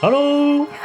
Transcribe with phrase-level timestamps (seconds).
[0.00, 0.66] Hello，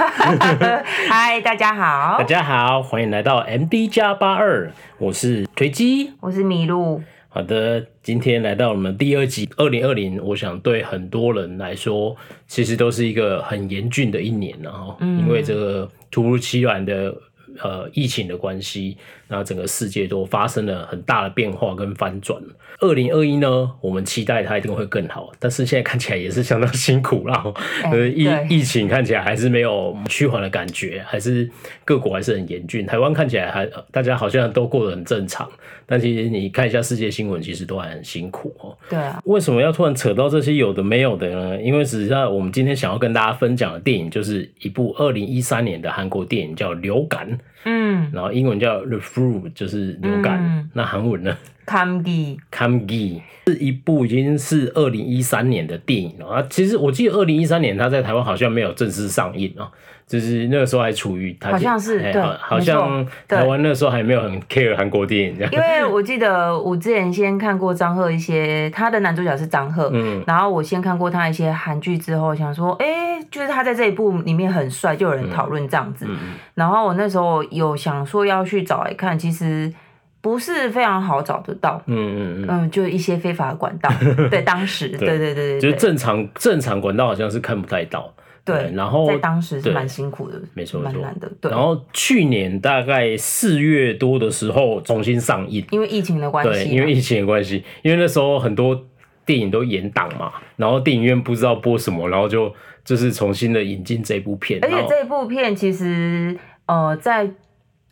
[1.10, 7.02] 嗨，大家好，大家好，欢迎来到 MD 加八二，我是锤机，我是麋鹿。
[7.30, 12.14] 好的，今天来到我们第二集，二零二零，我想对很多人来说，
[12.46, 17.16] 其实都是一个很严峻的一年，然后，因为这个突如其来的。
[17.64, 18.98] 呃，疫情的关系，
[19.28, 22.42] 那整个世界都发生了很大的变化跟翻转。
[22.80, 27.44] 二零二一呢，我们期待它一定会更好，但是现在看起来也是相当辛苦啦。
[27.86, 31.50] 呃，疫疫情看起来还是没有趋缓的感觉，还是
[31.86, 32.86] 各国还是很严峻。
[32.86, 35.50] 台湾看起来还大家好像都过得很正常，
[35.86, 38.78] 但其实你看一下世界新闻，其实都还很辛苦哦。
[38.90, 41.62] 对啊，为什么要突然扯到这些有的没有的呢？
[41.62, 47.32] 因为实际上我们今天想要跟大家分享的电影，就是一部二零一三年的韩国电影，叫《流感》。
[47.66, 50.40] 嗯，然后英文叫 The Flu，就是流感。
[50.40, 56.46] 嗯、那韩文呢？Kamgi，Kamgi 是一部已经是二零一三年的电影了啊。
[56.50, 59.72] 其实我记得二零一三年它在台湾好像没有正式上映啊，
[60.08, 65.52] 就是那个时候还处于好像是、欸、对，好像台湾那时候还没有很 care 韩国电影这样。
[65.54, 73.06] 因为我记得我之前先看过张赫一些，他的男主角是张赫，嗯，然后我先看过他一些韩剧之后，想说，哎、欸。
[73.32, 76.06] 就是他在这一部里面很帅，就有人讨论这样子。
[76.08, 79.74] 嗯嗯、然后我那时候有想说要去找来看，其实
[80.22, 81.82] 不是非常好找得到。
[81.88, 83.90] 嗯嗯嗯，嗯，就一些非法的管道。
[84.30, 88.14] 对，当时，对对对对，就是正常正常管道好像是看不太到。
[88.46, 91.30] 对，然后在当时是蛮辛苦的，没错，蛮难的。
[91.42, 91.52] 对。
[91.52, 96.52] 然后去年大概四月多的时候重新上映，因为疫情的关系。
[96.52, 98.86] 对，因为疫情的关系，因为那时候很多
[99.26, 102.54] 电影都延档嘛，然后电影院不知道播什么，然后就。
[102.86, 106.38] 就是重新的引进这部片，而且这部片其实，
[106.68, 107.28] 呃，在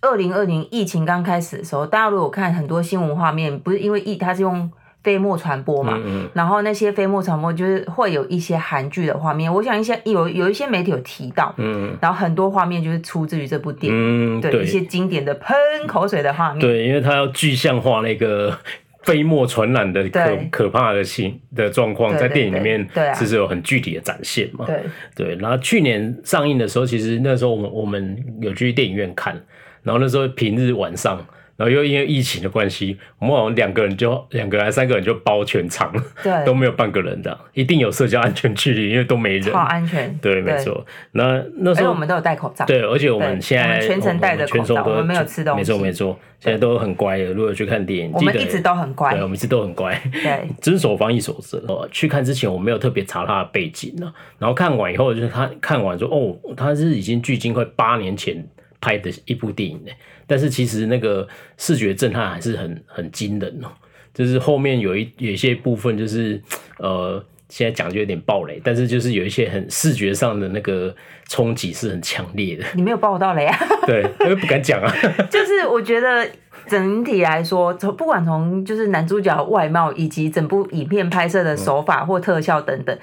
[0.02, 4.72] 二零二零疫情刚开始的时候，大家如果看很多新闻画面，不是因为疫，它是用
[5.04, 15.56] 飞沫传播嘛，嗯嗯，然后那些飞沫传播就是会有一些韩剧的画面，我想一些有有一些媒体有提到，嗯，然后很多画面就是出自于这部电影，嗯，对，对一些经典的喷
[15.88, 18.58] 口水的画面，对，因为它要具象化那个。
[19.04, 24.66] 飞沫传染的可可怕的情的状况，在电影里面其实有很具体的展现嘛。
[24.66, 24.80] 对
[25.14, 29.38] 对，然后去年上映的时候，其实那时候我们我们有去电影院看，
[29.82, 31.20] 然后那时候平日晚上。
[31.56, 35.94] 然后又因为疫情的关系，我们好像两个人就两个还三个人就包全场，
[36.24, 40.86] 对，都没有半个人的，一定有社交安全距离，因为都没人，好安全，对，没错。
[41.12, 47.26] 那那时候我们都有戴口罩，对，而且我们现在全程戴着口罩，我们没有吃东西，没错没错，现在都很乖的。
[47.26, 51.60] 如果去看电影，我们一直都很乖，对，我们一直都很乖，对，遵守防疫守则。
[51.68, 58.44] 哦，去看之前我没有特别查他的背景呢，然后看完以后就是他看完说，哦，他是已经距今快八年前
[58.84, 59.92] 拍的一部电影呢。
[60.28, 61.26] 但是其实那个
[61.58, 63.70] 视觉震撼还是很很惊人哦，
[64.14, 66.42] 就是后面有一有一些部分就是
[66.80, 70.94] 呃，现在讲就有点暴雷，但是就是有一些很视觉上的那个
[71.30, 72.66] 冲击是很强烈的。
[72.76, 73.58] 你没有爆到雷啊？
[73.88, 74.94] 对，因为不敢讲啊。
[75.32, 76.28] 就是我觉得
[76.68, 82.98] 整体来说，从不管从就是男主角外貌以及整部影片拍摄的手法或特效等等。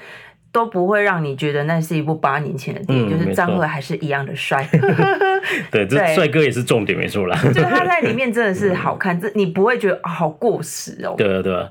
[0.52, 4.68] 都不会让你觉得那是一部八年前的电影，嗯、就是张赫还是一样的帅。
[5.70, 7.36] 对，这帅哥也是重点，没错啦。
[7.42, 11.14] 就是他在里面真的是好看，这、嗯、你不会觉得、哦、好过时哦。
[11.16, 11.70] 对啊，对啊，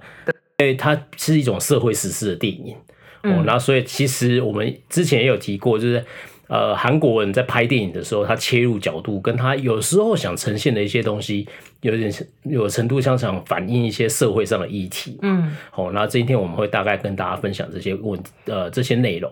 [0.57, 2.75] 因为它是一种社会时事的电影、
[3.23, 3.43] 嗯、哦。
[3.45, 6.05] 然后，所以其实我们之前也有提过，就是。
[6.49, 11.47] 呃，韩国人在拍电影的时候，他切入角度跟他有时候想呈现的一些东西，
[11.81, 12.11] 有点
[12.43, 15.19] 有程度上想反映一些社会上的议题。
[15.21, 19.31] 嗯，好，那今天我们会大概跟大家分享这些问呃这些内容。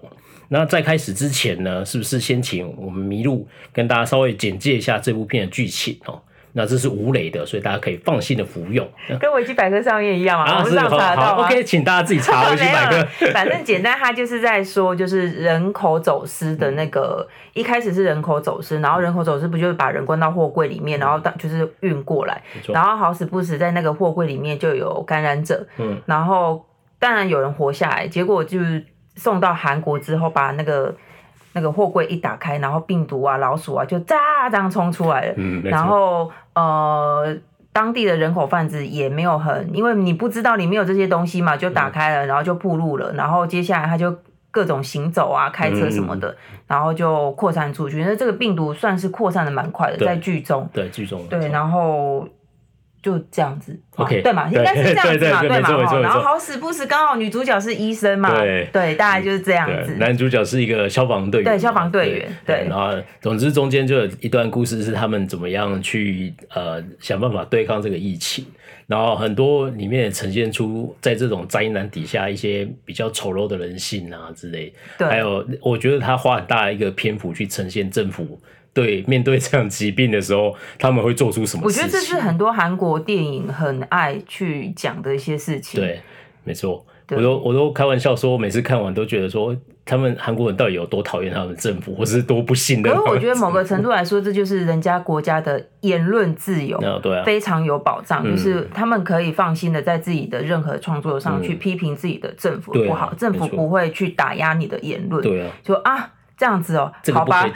[0.50, 6.22] 那在开始之前呢，是不是先请我们麋鹿跟大家稍微简介一下这部片的剧情哦？
[6.57, 8.85] 那这是无雷的，所以大家可以放心的服用，
[9.19, 13.31] 跟维基百科上面一样嘛，啊、我们上查得到吗？OK，请大家自己查维基百科。
[13.31, 26.66] 反正简单，他就是在说，就是人口走私的那个，一开始是人口走私，然后人口走私不就是把人关到货柜里面，然后当就是运过来，然后好死不死在那个货柜里面就有感染者，嗯，然后
[26.97, 28.84] 当然有人活下来，结果就是
[29.16, 30.96] 送到韩国之后把那个。
[31.53, 34.16] 那个货柜一打开，然后病毒啊、老鼠啊就咋
[34.49, 35.34] 这样冲出来了。
[35.38, 37.38] 嗯，然后呃，
[37.72, 43.14] 当地的人口贩子也没有很，因为你不知道里面有这些东西嘛，就打开了，然后就步入了。
[43.14, 44.16] 然后接下来他就
[44.52, 48.03] 各种行走啊、开车什么的，嗯、然后就扩散出去。
[48.03, 50.70] 那这个病毒算是扩散的蛮快的，在剧中。
[50.73, 51.26] 对，剧中。
[51.29, 52.28] 对，然后。
[53.07, 59.93] 就这样子，OK，对嘛，应该是这样子嘛，对嘛，然后好死不死，刚好女主角是医生嘛，对，对，大概就是这样子。
[59.93, 62.67] 男主角是一个消防队员，对，消防队员，对。
[62.67, 68.45] 然后，总之中间就有一段故事是他们怎么样去呃想办法对抗这个疫情。
[68.87, 74.73] 然后很多里面也呈现出在这种灾难底下一些比较丑陋的人性啊之类。
[74.97, 78.39] 对，还有我觉得他花很大的一个篇幅去呈现政府
[78.82, 81.84] 对面对这样疾病的时候他们会做出什么事情。
[81.84, 85.82] 我觉得这是很多韩国电影很爱去讲的一些事情。
[85.82, 86.00] 对，
[86.44, 86.85] 没错。
[87.09, 92.94] 我都我都开玩笑说，每次看完都觉得说，他们韩国人到底有多讨厌他们政府，或是多不信任。
[92.94, 105.24] 可是我觉得某个程度来说，这就是人家国家的言论自由，对啊，非常有保障，就是他们可以放心的在自己的任何创作上去批评自己的政府不好，政府不会去打压你的言论。
[105.24, 107.45] 对啊，就啊这样子哦，好吧，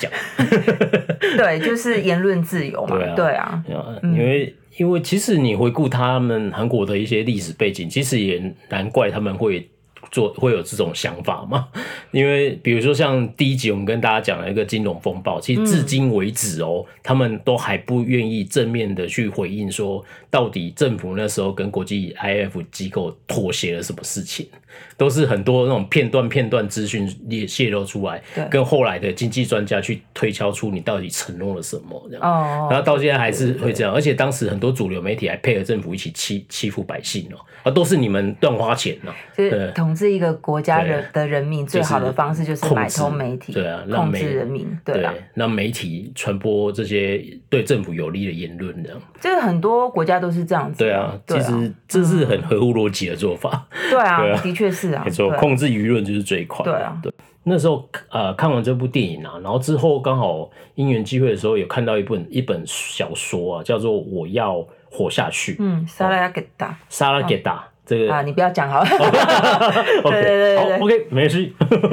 [1.37, 3.63] 对，就是言论自由嘛，对啊，
[4.03, 4.55] 因为。
[4.77, 9.69] 因为其实你回顾他们韩国的一些历史背景，其实也难怪他们会
[10.11, 11.67] 做会有这种想法吗。
[12.11, 24.47] 因为比如说像第一集我们跟大家讲了一个金融风暴，其实至今为止哦，他们都还不愿意正面的去回应说，到底政府那时候跟国际 IF 机构妥协了什么事情。
[24.95, 54.61] 都是很多那种片段片段资讯也泄露出来，跟后来的经济专家去推敲出你到底承诺了什么这样，然后到现在还是会这样，而且当时很多主流媒体还配合政府一起欺欺负百姓哦，啊都是你们乱花钱哦，就是统治一个国家人的人民最好的方式就是买通媒体，对啊，控制人民，对啊，让媒体传播这些对政府有利的言论这样，这个很多国家都是这样子，对啊，其实这是很合乎逻辑的做法， 对啊， 的确。
[54.61, 56.63] 确是啊，没错，控制舆论就是最快。
[56.63, 57.11] 对啊，对。
[57.41, 65.53] 那时候呃看完这部电影啊，然后之后刚好因缘际会的时候，有看到一本一本小说啊，叫做《我要活下去》。
[65.57, 68.89] 嗯，萨拉给达，萨拉给达，这个啊，你不要讲好了。
[70.03, 71.51] OK， 对对对好，OK，没事。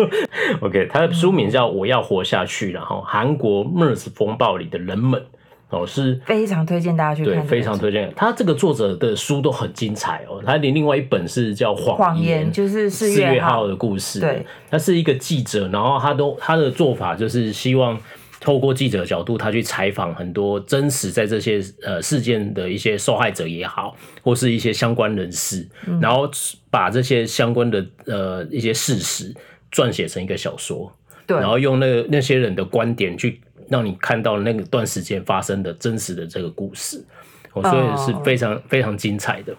[0.61, 5.23] OK，他的书名叫《我要活下去》，然后韩国 MERS 风暴里的人们。
[5.71, 8.11] 哦，是非常推荐大家去看，对，非常推荐。
[8.17, 10.41] 他这个作者的书都很精彩哦。
[10.43, 14.19] 他连另外一本是叫《谎言》，就是四月号的故事。
[14.19, 18.01] 对，他是一个记者，然后他都他的做法就是希望
[18.41, 26.31] 透过记者的角度，他去采访很多真实在这些呃事件的一些受害者也好，或是一些相关人士，嗯、然后
[26.71, 29.35] 把这些相关的呃一些事实
[29.73, 30.93] 撰写成一个小说，
[31.27, 33.41] 对，然后用那个那些人的观点去。
[33.71, 37.05] 让你看到那个段时间发生的真实的这个故事，
[37.53, 39.55] 哦，所以是非常非常精彩的。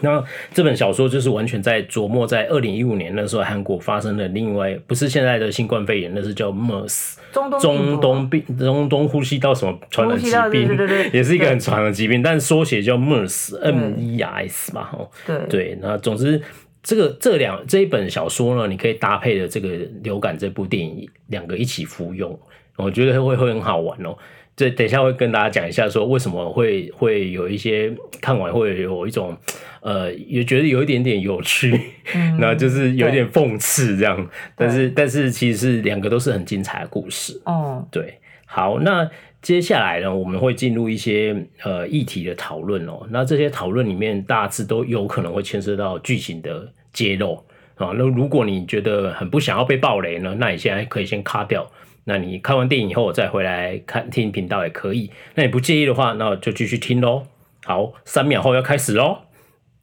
[0.00, 0.22] 那
[0.52, 10.68] 这本小说就是完全在琢磨在二零一五年那时候韩国发生的另外不是现在的新冠肺炎，那是叫 MERS 中东中东病中东呼吸道什么传染疾病，
[11.12, 15.38] 也是一个很传染的疾病，但缩写叫 MERS M E R S 吧，哦，对。
[15.48, 16.40] 对，那总之
[16.82, 19.68] 这个这两这一本小说呢，你可以搭配的这个
[20.02, 22.38] 流感这部电影两个一起服用。
[22.76, 24.16] 我觉得会会很好玩哦，
[24.58, 29.36] 这等一下会跟大家讲一下，说为什么会会有一些看完会有一种
[29.80, 31.70] 呃，也觉得有一点点有趣，
[32.36, 37.86] 然后、嗯、就是有一点讽刺这样，但是但是其实是两个都是很精彩的故事哦。
[37.92, 39.08] 对，好，那
[39.40, 43.06] 接下来呢，我们会进入一些呃议题的讨论哦。
[43.10, 47.36] 那这些讨论里面大致都有可能会牵涉到剧情的揭露
[47.76, 47.92] 啊。
[47.94, 51.70] 那如果你觉得很不想要被暴雷呢，那你现在可以先卡掉。
[52.08, 55.10] 那你看完电影以后，我再回来看听频道也可以。
[55.34, 57.24] 那你不介意的话，那我就继续听喽。
[57.64, 59.18] 好，三秒后要开始喽。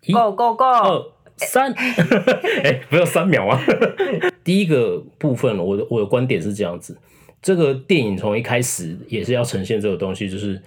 [0.01, 0.63] 一、Go Go Go！
[0.63, 1.06] 二、
[1.38, 1.72] 三。
[1.77, 3.61] 哎、欸，不要三秒啊！
[4.44, 6.97] 第一个部分，我的我的观点是这样子：
[7.44, 10.59] 这个电影从一开始也是要呈现这个东西，就是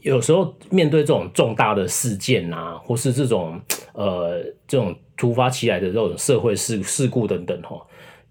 [0.00, 3.60] 有时候面对这种重大的事件啊，或是这种
[3.92, 7.76] 呃这种突发起来的这种社会事事故等等哈。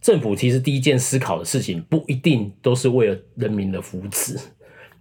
[0.06, 4.40] 政府其实第一件思考的事情不一定都是为了人民的福祉，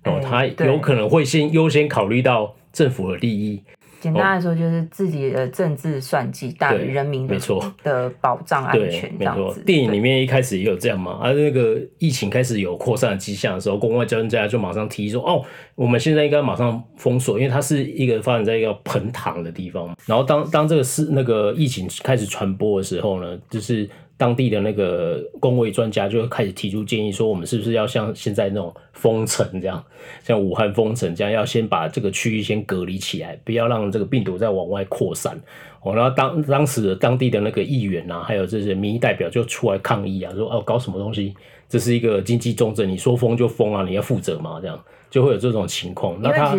[0.04, 3.62] 哦，他有可能会先优先考虑到政府的利益。
[4.00, 9.12] 简单来说，就是自己的政治算计大于人民的，没错的保障安全。
[9.18, 15.42] 没错，电影里面一开始也有这样嘛，而那个疫情开始有扩散的迹象的时候，国外专家就马上提议说：“哦，
[15.75, 23.87] 我们现在应该马上封锁，因为它是一个发展在一个盆塘的地方。”然后当当这个是那个疫情开始传播的时候呢，就是。
[24.16, 29.85] 当地的那个公卫专家就开始提出建议，说我们是不是要像现在那种封城这样，
[30.23, 35.38] 像武汉封城这样，要先把这个区域先隔离起来，不要让这个病毒再往外扩散。
[35.85, 41.35] 然后当当时的当地的那个议员啊，还有这些民意代表就出来抗议啊，说哦，搞什么东西？
[41.68, 44.59] 这是一个经济重镇，你说封就封啊，你要负责嘛？
[44.61, 44.80] 这样
[45.11, 46.18] 就会有这种情况。
[46.23, 46.56] 那他。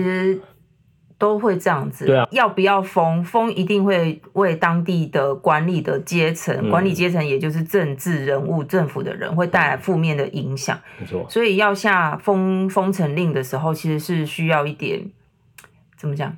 [1.18, 3.24] 都会这样子，对啊，要不要封？
[3.24, 10.78] 封一定会为当地的管理的阶层，嗯、管理阶层也就是政治人物、政府的人，会带来负面的影响。
[11.00, 15.10] 没错，所以要下封封城令的时候，其实是需要一点
[15.98, 16.36] 怎么讲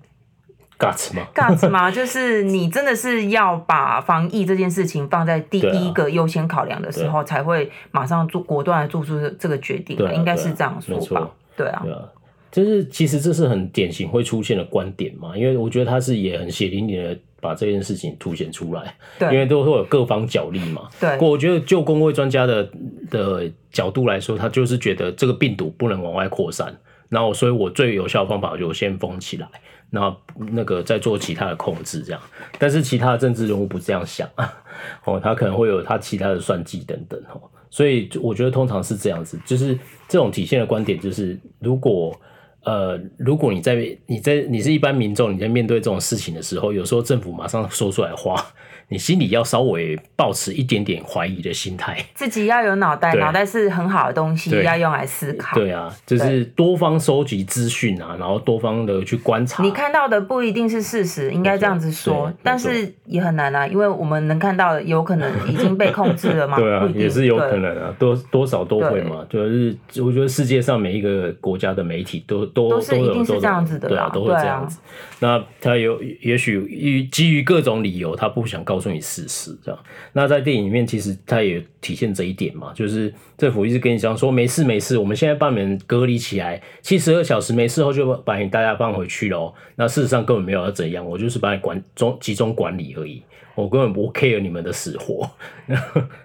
[0.77, 1.89] ？guts 吗？guts 吗？
[1.89, 9.97] 就是你真的是要把防疫这件事情放在第一个优先考量的时候，才会马上做果断的做出这个决定。
[10.13, 11.27] 应该是这样说吧？
[11.55, 11.83] 对啊。
[12.51, 21.11] 就是其实这是很典型会出现的观点嘛，因为我觉得他是也很血淋淋的把这件事情凸显出来，对，因为都会有各方角力嘛，对。
[21.15, 22.67] 不过我觉得就公卫专家的
[23.11, 26.75] 的角度来说，他就是觉得这个病毒不能往外扩散，
[27.09, 29.47] 然后所以我最有效的方法就先封起来，
[29.91, 30.17] 然后
[30.51, 32.21] 那个再做其他的控制这样。
[32.57, 34.27] 但是其他的政治人物不这样想
[35.05, 39.77] 哦，他可能会有他其他的算计等等哦，所以我觉得通常是这样子，就是
[40.07, 42.17] 这种体现的观点就是如果。
[42.63, 48.35] 呃，如果你在你在你是一般民众，你在面对这种事情的时候，有时候政府马上说出来话。
[48.89, 55.57] 你心里要稍微保持一点点怀疑的心态，自己要有脑袋，脑袋是很好的东西，要用来思考。
[55.57, 59.61] 对啊，就是多方收集资讯啊，然后多方的去观察。
[59.61, 66.55] 你看到的不一定是事实，应该这样子说，但是也很难啊，因为我们能看到的有可能已经被控制了嘛。
[66.57, 69.25] 对啊，也是有可能啊，多多少都会嘛。
[69.29, 74.79] 就是我觉得世界上每一个国家的媒体都都都是一定是这样子的，对啊，都会这样子。
[75.19, 78.76] 那他有也许基于各种理由，他不想告。
[78.77, 79.83] 告诉你事实，这样。
[80.13, 89.51] 那在电影里面，其实它也体现这一点嘛，就是政府一直跟你讲说没事没事，我们现在把你们隔离起来，七十二小时没事后就把你大家放回去喽。
[89.77, 93.23] 那事实上根本没有要怎样，我就是把你管中集中管理而已，
[93.55, 95.27] 我根本不 care 你们的死活。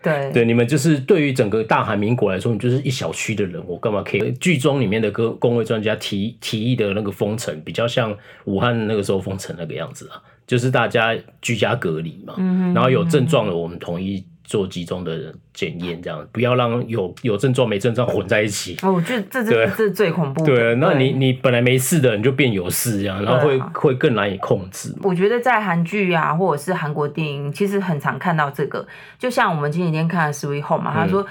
[0.03, 4.31] 对 对，你们就是对于整个大韩民国来说，你就是一小区的人，我干嘛 care？
[4.37, 10.21] 剧中里面的各工位专家提提议的那个封城，比较像武汉那个时候封城那个样子啊。
[10.47, 12.35] 就是大家居家隔离嘛，
[12.75, 18.77] 然后有症状的我们统一做集中的检验，这样不要让有有症状没症状混在一起。
[18.83, 20.55] 哦，我觉得这这这最恐怖的。
[20.55, 24.95] 对，那你你本来没事的，你就变有事这样，然后会会更难以控制。
[25.03, 28.87] 我觉得在韩剧啊，或者是韩国电影，其实很常看到这个。
[29.19, 31.25] 就像我们前几天看的《Sweet Home》嘛，他说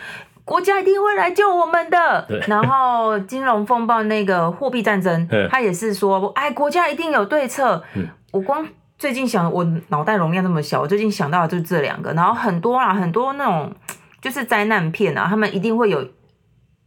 [0.44, 2.26] 国家一定会来救我们的。
[2.48, 7.84] 然后金融风暴那个货币战争，他也是说，哎，国家一定有对策。
[7.96, 8.66] 嗯我光。
[9.02, 13.74] 最近想，我脑袋容量那么小，我最近想到的就是这两个，然后很多啊，很多那种
[14.22, 16.08] 就是灾难片啊，他们一定会有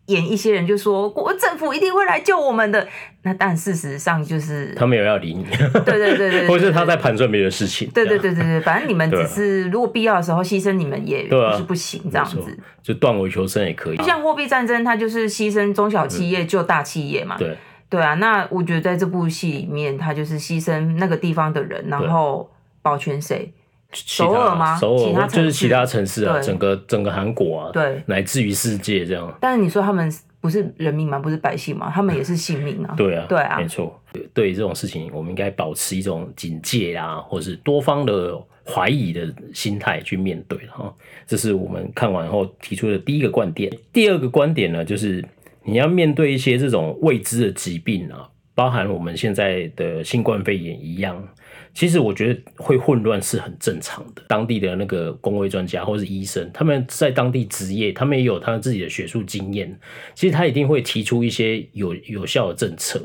[0.07, 2.87] 演一些人就说国政府一定会来救我们的，
[3.23, 5.45] 那但事实上就是他没有要理你，
[5.85, 12.57] 对对对 对，或者是他在盘算别的事情，对对对对对，反正你们只是如果必要的时候牺牲你们也不是不行，这样子。
[12.81, 17.59] 就断尾求生也可以，就像货币战争，它就是牺牲中小企业救大企业嘛，对。
[17.95, 22.51] 对啊，那我觉得在这部戏里面，他就是牺牲那个地方的人，然后
[22.83, 23.53] 保全谁？
[23.93, 24.77] 首尔吗？
[24.77, 29.33] 首尔就是其他城市啊，整个整个韩国啊，对，乃至于世界这样。
[29.41, 31.21] 但是你说他们不是人民吗？
[31.21, 31.89] 不是百姓吗？
[31.95, 32.95] 他们也是性命啊。
[32.99, 33.97] 对啊，对啊，没错。
[34.33, 38.37] 对于这种事情，我们应该保持一种警戒啊，或是多方的
[38.67, 40.93] 怀疑的心态去面对哈。
[41.29, 43.73] 这是我们看完后提出的第一个观点。
[43.93, 45.25] 第二个观点呢，就是。
[45.65, 51.27] 你要面对一些这种未知的疾病啊，包含我们现在的新冠肺炎一样，
[51.73, 54.23] 其实我觉得会混乱是很正常的。
[54.29, 59.77] 当地的那个公卫专家或是医生，他们在当地职业，他们也有他们自己的学术经验，
[60.15, 63.03] 其实他一定会提出一些有有效的政策。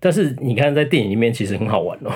[0.00, 2.12] 但是你看在电影里面其实很好玩哦，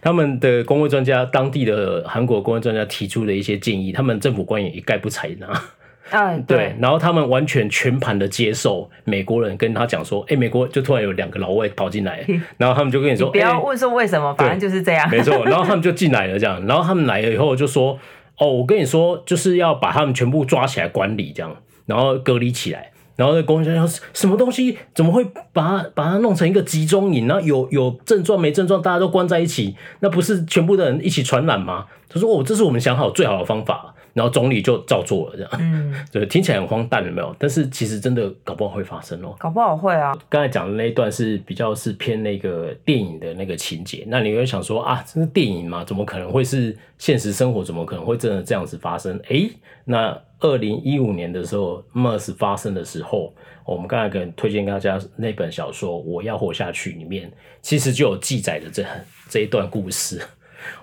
[0.00, 5.62] 他们的公卫专家，当地的韩国公卫专家提出的一些建议，他们政府官员一概不采纳。
[6.10, 12.24] 嗯，对，然后他们完全全盘的接受美国人跟他讲说，哎，美国就突然有两个老外跑进来，
[12.58, 15.44] 然后他们就跟你说，你不要问说为什么，反正就是这样，没错。
[15.44, 17.98] 然后他们就进来了，这样，然后他们来了以后就说，
[18.38, 22.92] 哦，我跟你说，就是要把他们全部抓起来管理，这样，然后隔离起来。
[23.16, 27.26] 然后那公家说，什么东西怎么会把它把它弄成一个集中营？
[27.26, 31.86] 然后有有症状没症状，大家都关在一起，那不是全部的人一起传染吗？
[32.10, 33.94] 他说，哦，这是我们想好最好的方法。
[34.16, 37.36] 然后总理就照做了，这样，嗯， 对，听起来很荒诞，有没有？
[37.38, 40.16] 但是其实真的搞不好会发生哦，搞不好会啊。
[40.30, 45.84] 刚才讲的那一段是比较是偏那个电影的那个情节，那你会想说啊，这是电影吗？
[45.84, 47.62] 怎么可能会是现实生活？
[47.62, 49.20] 怎么可能会真的这样子发生？
[49.28, 49.50] 诶，
[49.84, 53.34] 那二零一五年的时候，MERS 发生的时候，
[53.66, 57.30] 我们刚才可能推荐大家那本小说《我要活下去》里面，
[57.60, 58.82] 其实就有记载的这
[59.28, 60.22] 这一段故事。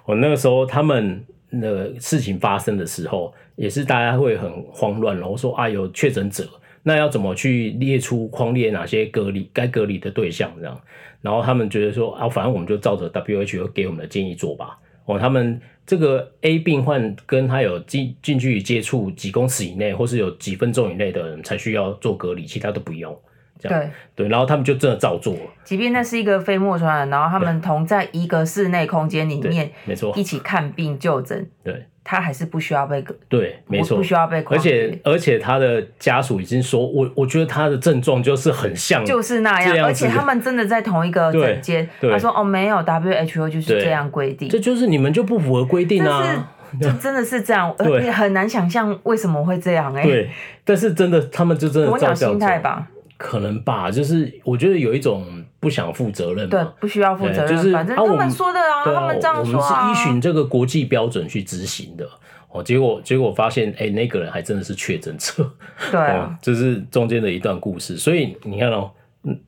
[0.05, 1.25] 我那个时候他们。
[1.55, 6.47] 那事情发生的时候，也是大家会很慌乱，然后说啊，有确诊者，
[6.81, 10.81] 那要怎么去列出框列哪些隔离该隔离的对象这样？
[11.21, 14.79] 然后他们觉得说啊，反正我们就照着 WHO 给我们的建议做吧。
[15.05, 23.15] 哦，他们这个 A 病患跟他有近近距离接触几公尺以内，或是有几分钟以内的人才需要做隔离，其他都不用。
[23.63, 25.39] 这样对对，然后他们就真的照做了。
[25.63, 46.49] 即便那是一个飞沫传染，然后他们同在一个室内空间里面，没错，一起看病就诊，对，他还是不需要被对，没错，不需要被，而且而且他的家属已经说，我我觉得他的症状就是很像，就是那样，而且他们真的在同一个诊间，他说哦没有，WHO 就是这样规定，这就是你们就不符合规定啊。
[46.81, 50.07] 就真的是这样，对，很难想象为什么会这样哎、欸。
[50.07, 50.29] 对，
[50.65, 52.87] 但是真的，他们就真的鸵鸟心态吧？
[53.23, 55.25] 可能吧，就是我觉得有一种
[55.61, 62.05] 不想负责任，对，不需要负责任，就是反正他们说的啊，啊他们这样说、啊、我们是依循这个国际标准去执行的
[62.49, 62.61] 哦。
[62.61, 65.49] 结果结果发现，哎、欸，那个人还真的是确诊者，
[65.89, 67.95] 对啊、哦，这是中间的一段故事。
[67.95, 68.91] 所以你看哦。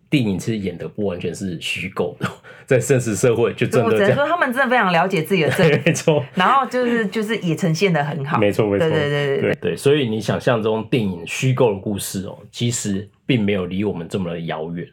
[0.10, 2.30] 电影其实演的不完全是虚构的，
[2.66, 3.86] 在现实社会就真的。
[3.86, 6.24] 我只能说他们真的非常了解自己的 真，没错。
[6.36, 8.88] 然后就是就是也呈现的很好，没错没错。
[8.88, 9.76] 对对对对对对。
[9.76, 14.88] 所以你想象中电影虚构的故事哦，其实并没有离我们这么的遥远。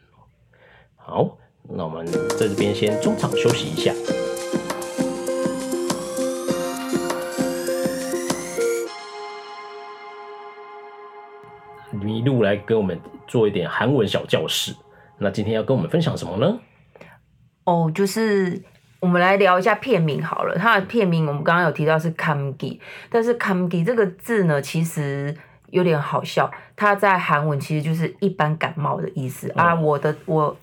[0.97, 1.37] 好，
[1.69, 3.93] 那我们在这边先中场休息一下。
[12.23, 14.73] 麋鹿来跟我们做一点韩文小教室。
[15.17, 16.59] 那今天要跟我们分享什么呢？
[17.65, 18.61] 哦，就是
[18.99, 20.57] 我们来聊一下片名好了。
[20.57, 25.35] 它的片名我们刚刚有提到是 “kamgi”，但是 “kamgi” 这个字呢，其实
[25.69, 26.49] 有点好笑。
[26.75, 29.75] 它在韩文其实就是一般感冒的意思、嗯、啊。
[29.75, 30.55] 我的我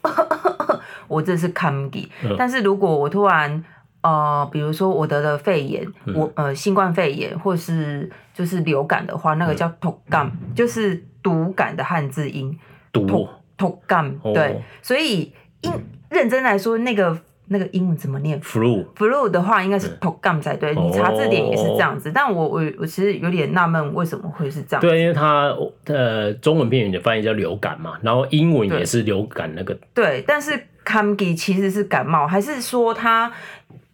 [1.09, 3.65] 我这是 “kamgi”，、嗯、但是如果我突然
[4.03, 12.59] 呃，比如说我得了肺炎，嗯、我呃新冠肺炎或是就是流感的话，那个叫 “tokgam”，就是毒感的汉字音。
[12.93, 13.29] 毒。
[13.61, 15.71] tokgam 对，所以英
[16.09, 17.15] 认真来说，那个
[17.49, 20.75] 那个英文怎么念？flu flu 的话，应该是 tokgam 才对。
[20.75, 24.81] 你查字典也是这样子，但我我我其实有点纳闷，为什么会是这样？
[24.81, 29.79] 对，因为它呃中文片语的翻译叫流感嘛，然后英文也是流感那个。
[29.93, 33.31] 对，但是 camgi 其实是感冒，还是说它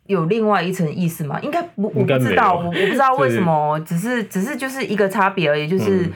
[0.07, 1.41] 有另外一层意思吗？
[1.41, 6.09] 应该不，我不知道，我我不知道为什么， 只是只是就是一个差别而已，就是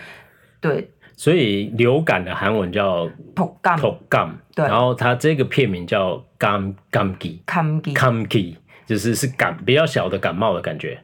[0.61, 0.89] 对。
[1.21, 8.57] 所以流感的韩文叫 tokgam，对，然后它这个片名叫 gam gamgi，gamgi，
[8.87, 10.99] 就是是感比较小的感冒的感觉，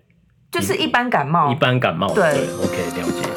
[0.50, 3.28] 就是一般感冒，一般感冒，对，对，OK，了解。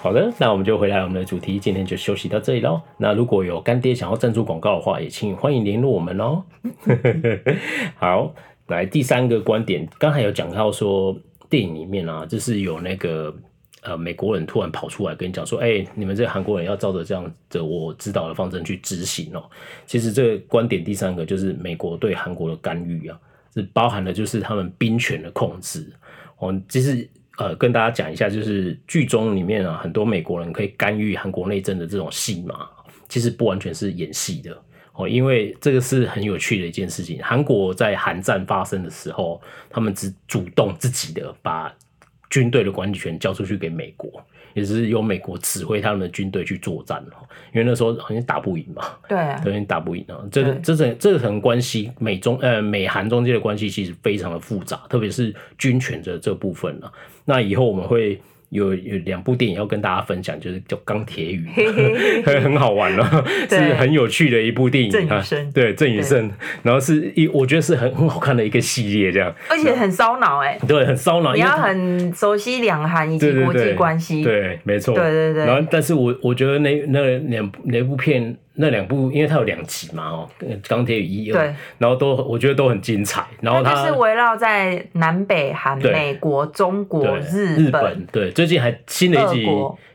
[0.00, 2.80] 好的，那我们就回来我们的主题，今天就休息到这里喽。
[2.98, 6.44] 那如果有干爹想要赞助广告的话，也请欢迎联络我们哦。
[7.98, 8.32] 好，
[8.68, 11.16] 来第三个观点，刚才有讲到说。
[11.52, 13.34] 电影里面啊，就是有那个
[13.82, 19.44] 呃美国人突然跑出来跟你讲说：“哎、你们这韩国人要照着这样的我指导的方针去执行哦。”
[19.84, 23.20] 其实这个观点第三个就是美国对韩国的干预啊，
[23.54, 25.92] 是包含了就是他们兵权的控制
[26.38, 26.58] 哦。
[26.70, 32.66] 其实呃跟大家讲一下，就是剧中里面啊很多美国人可以干预韩国内政的这种戏码，
[33.10, 34.56] 其实不完全是演戏的。
[34.94, 37.18] 哦，因为这个是很有趣的一件事情。
[37.22, 41.74] 韩国在韩战发生的时候，他们只主动自己的把
[42.28, 47.24] 军队的管理权交出去给美国，也是由美国指挥他们的军队去作战哦。
[47.54, 48.84] 因为那时候好像打不赢嘛，
[49.42, 50.20] 对打不赢啊。
[50.30, 56.78] 这个这层这层关系，美中呃美韩中间的关系其实非常的复杂，特别是军权的这部分。
[57.24, 58.20] 那以后我们会。
[58.52, 61.42] 有有两部电影要跟大家分享，就是叫《钢铁雨》，
[62.42, 64.90] 很好玩了，是很有趣的一部电影。
[64.90, 66.30] 郑宇盛，对郑宇盛，
[66.62, 75.46] 然后是一我觉得是很很好看的一个系列，这样，而且很烧脑哎，对，很烧脑，你要很熟悉两韩以及国际关系，对，没错，对对对。
[75.46, 78.36] 然后，但是我我觉得那那两那部片。
[78.54, 80.28] 那两部，因为它有两集嘛，哦，
[80.68, 83.24] 钢铁与一二，对，然后都我觉得都很精彩。
[83.40, 89.46] 然后它就是围绕在南北韩、美国、中国、日日本，对，最近还新的一集。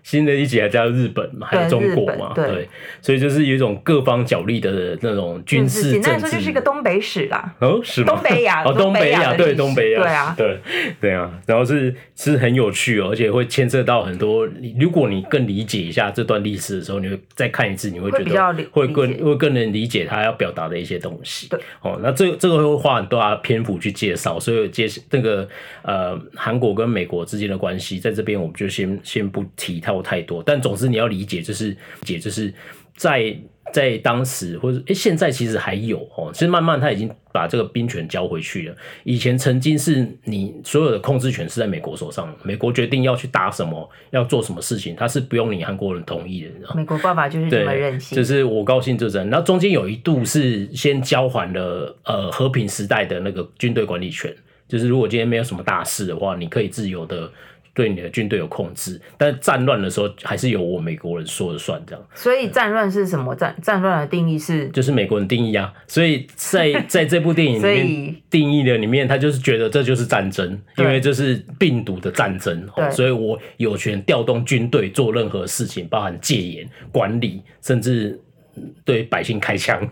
[0.07, 2.69] 新的一集还加入日本嘛，还有中国嘛，对，对，
[3.01, 6.19] 所以就是有一种各方角力的那种军事政治。
[6.21, 7.53] 说，就是一个东北史啦。
[7.59, 8.13] 哦，是吗？
[8.13, 10.59] 东北亚， 哦，东北亚，对，东北亚，对啊，对，
[11.01, 11.29] 对啊。
[11.45, 14.47] 然后是是很有趣哦，而且会牵涉到很多。
[14.79, 21.49] 如果你更理解一下这段历史的时候，你会再看一次，你会觉得会更会更能理解他要表达的一些东西。
[21.49, 25.45] 对，哦，那这这个会花很多啊篇幅去介绍，所以介那个
[25.81, 29.96] 呃韩国跟美国之间的关系，在这边我们就先先不提它。
[30.01, 32.53] 太多，但总之你要理解，就是解，就是
[32.95, 33.35] 在
[33.73, 38.75] 在当时或者诶，现在其实还有哦，其实慢慢他已经把这个兵权交回去了。
[39.03, 46.73] 以前曾经是你所有的控制权是在美国手上，美国决定要去打什么，要做什么事情，他是不用你韩国人同意的。
[46.75, 49.29] 美国爸爸就是这么任性，就是我高兴就这样。
[49.29, 54.33] 然后中间有一度是先交还了呃和平时代的那个军队管理权，
[54.69, 57.29] 就是如果今天没有什么大事的话，你可以自由的。
[57.77, 62.03] 对你的军队有控制，但战乱的时候还是由我美国人说了算，这样。
[62.15, 63.35] 所以战乱是什么？
[63.35, 64.67] 战战乱的定义是？
[64.69, 65.71] 就是美国人定义啊。
[65.85, 78.19] 所以在 在这部电影里面定义的里面，他就是觉得这就是战争，因为这是病毒的战争，所以我有权调动军队做任何事情，包含戒严、管理，甚至
[78.83, 79.87] 对百姓开枪。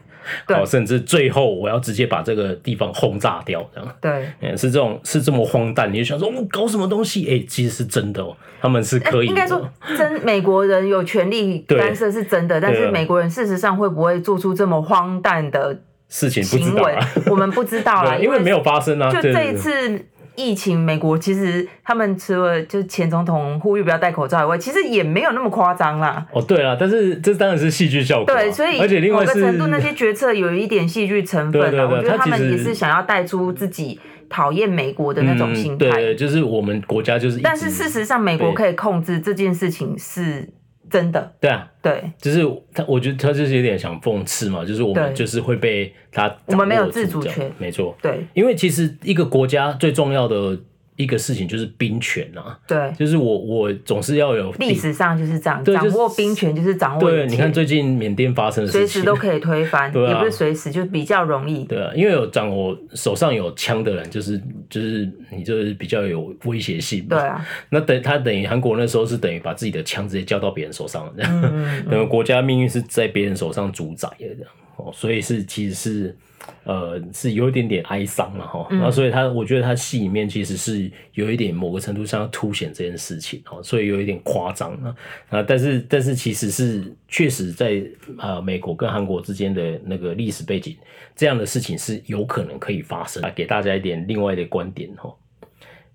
[0.48, 3.96] 好，甚至最后我要直接把这个地方轰炸掉，这样。
[4.02, 5.92] 对，是这种，是这么荒诞。
[5.92, 7.28] 你就想说，我搞什么东西？
[7.30, 9.28] 哎，其实是真的哦，他们是可以。
[9.28, 9.62] 应该说，
[9.98, 15.78] 真美国人有权利 干涉是真的，但是美国人事实上会不会做出这么荒诞的
[16.10, 16.44] 事情？
[16.44, 19.12] 行为，我们不知道 啦，因为没有发生啊。
[19.12, 20.06] 就这一次。
[20.36, 26.26] 疫情，美国其实他们除了就是前总统呼吁不要戴口罩以外，其实也没有那么夸张啦。
[26.32, 28.34] 哦，对啊，但是这当然是戏剧效果。
[28.34, 31.70] 对，所以而且另外是某个程度那些决策有一点戏剧成分啊。
[31.70, 35.88] 对对对，我觉得他们也是想要带出自己讨厌美国的那种心态。
[35.88, 37.40] 嗯，对，就是我们国家就是。
[37.40, 40.50] 但是事实上，美国可以控制这件事情是。
[40.90, 42.44] 真的，对啊，对，就是
[42.74, 50.60] 他，我觉得他就是有点想讽刺嘛，就是我们就是会被他，我们没有自主权，没错，对，因为其实一个国家最重要的。
[50.96, 57.02] 一个事情就是兵权啊，对，就是我我总是要有历史上就是这样，掌握兵权就是掌握。
[57.02, 61.66] 对，你看最近缅甸发生的事情，随时都可以推翻，也不是随时，就比较容易。
[61.66, 67.06] 对啊，因为有掌握手上有枪的人，就是就是你就是比较有威胁性。
[67.10, 71.42] 对啊，那等他等于韩国那时候是等于把自己的枪直接交到别人手上，这样，
[71.92, 76.16] 等于国家命运是在别人手上主宰的这样，哦，所以是其实是。
[76.66, 84.96] 呃，是有一点点哀伤了，哈，然后所以他，我觉得他戏里面其实是有一点某个程度上要凸显这件事情，哦，所以有一点夸张啊，
[85.30, 87.84] 啊，但是但是其实是确实在
[88.18, 90.76] 呃美国跟韩国之间的那个历史背景，
[91.16, 93.24] 这样的事情是有可能可以发生。
[93.24, 95.14] 啊，给大家一点另外的观点哈，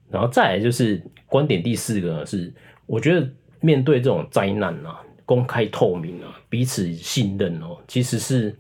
[0.09, 2.53] 然后再来就是观点第四个呢是，
[2.87, 3.29] 我觉得
[3.61, 8.55] 面对这种灾难啊，公开透明啊，彼此信任哦，其实是。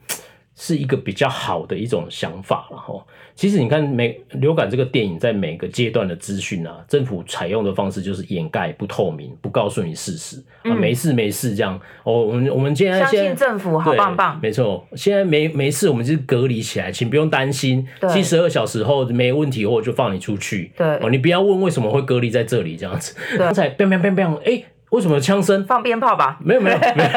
[0.60, 3.02] 是一个比较好的一种想法了哈。
[3.34, 11.80] 其实你看，每流感这个电影在每个阶段的资讯啊，政府采用的方式就是掩盖、不透明、不告诉你事实、嗯、啊，没事没事这样。
[12.02, 20.70] 哦，我们我们现在相信政府好棒棒，没错，现在没没事，我们就是隔离起来，请不用担心，七十二小时后没问题后就放你出去。
[20.76, 23.16] 对，哦，你不要问为什么会隔离在这里这样子。
[23.38, 24.62] 刚才砰砰砰砰，哎。
[24.90, 25.64] 为什么枪声？
[25.64, 26.36] 放鞭炮吧？
[26.40, 27.08] 没有没有 没有，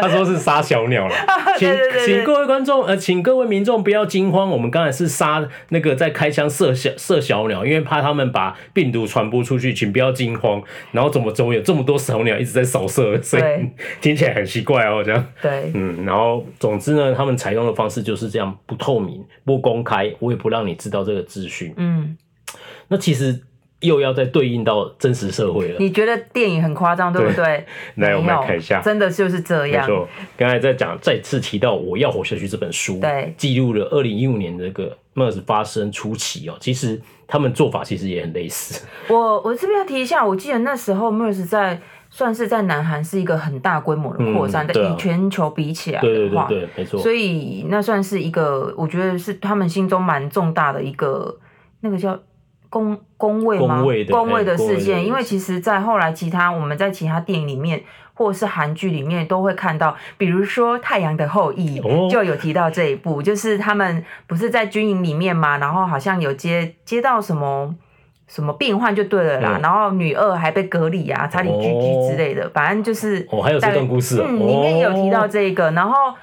[0.00, 1.14] 他说是杀小鸟了。
[1.56, 10.60] 请对对对对请各位观众呃，请各位民众不要惊慌，我们刚才是杀那个在开枪射小射小鸟，因为怕他们把病毒传播出去，请不要惊慌。
[10.90, 13.42] 然后怎么怎么有这么多小鸟一直在扫射，所以
[14.02, 15.24] 听起来很奇怪哦，这样。
[15.40, 21.72] 对，嗯，然后总之呢，他们采用的方式就是这样，不透明、不公开，我也不让你知道这个资讯。
[21.76, 22.16] 嗯，
[22.88, 23.40] 那其实。
[23.80, 25.76] 又要再对应到真实社会了。
[25.78, 27.64] 你觉得电影很夸张，对不对？
[27.96, 29.86] 来，我们来看一下，真的就是这样。
[29.86, 36.54] 没错，刚才在讲，再次提到《我要活下去》这本书，对，记录了二零一五年的这个 MERS 发生初期哦。
[36.60, 38.86] 其实他们做法其实也很类似。
[39.08, 47.00] 我我这边要提一下，我记得那时候 MERS 在算是在南韩是一个很大规模的扩散，但以全球比起来的话，对对对，没错。
[47.00, 51.38] 所以那算是一个，我觉得是他们心中蛮重大的一个
[51.80, 52.20] 那个叫。
[52.70, 53.84] 公公位吗？
[54.10, 57.82] 公位的事件，因为其实，在后来其他我们在其他电影里面，
[58.14, 61.80] 或者是韩剧里面都会看到，比如说《太阳的后裔》
[62.10, 67.74] 就有提到这一部，就是他们不是在军营里面嘛，然后好像有接接到什么
[68.28, 76.14] 什么病患就对了啦，然后女二还被隔离啊，差点狙击之类的，反正就是哦，还有这段故事，嗯，里面有提到这个，然后。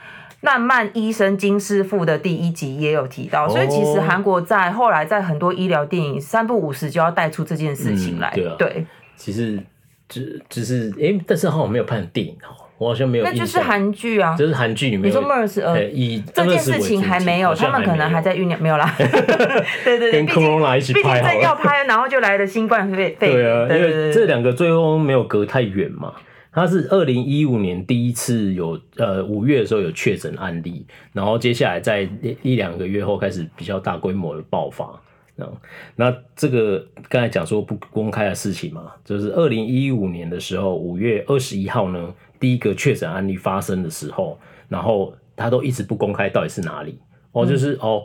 [0.41, 8.31] 浪漫医生金师傅的第一集也有提到，所以其实韩国在后来在很多医疗电影三不五时就要带出这件事情来。
[8.35, 9.59] 对啊，对，其实
[10.07, 13.23] 只只是哎，但是好像没有拍成电影哦，我好像没有。
[13.23, 15.07] 那就是韩剧啊，就是韩剧里面。
[15.07, 18.93] 你说 MERS 呃，以这件事情还没有，他们可能还在酝酿，没有啦。
[19.83, 23.15] 对对对，跟 Corona 一起拍，毕竟要拍，然后就来了新冠肺炎。
[23.19, 26.13] 对啊，因为这两个最后没有隔太远嘛。
[26.57, 32.09] 他是二零一五年第一次有呃五月的时候有确诊案例，然后接下来在
[32.41, 34.99] 一两个月后开始比较大规模的爆发。
[35.95, 46.97] 那这个刚才讲说不公开的事情嘛，就是二零一五年的时候五月二十一号呢，第一个确诊案例发生的时候，然后他都一直不公开到底是哪里
[47.33, 48.03] 哦，就是、嗯、哦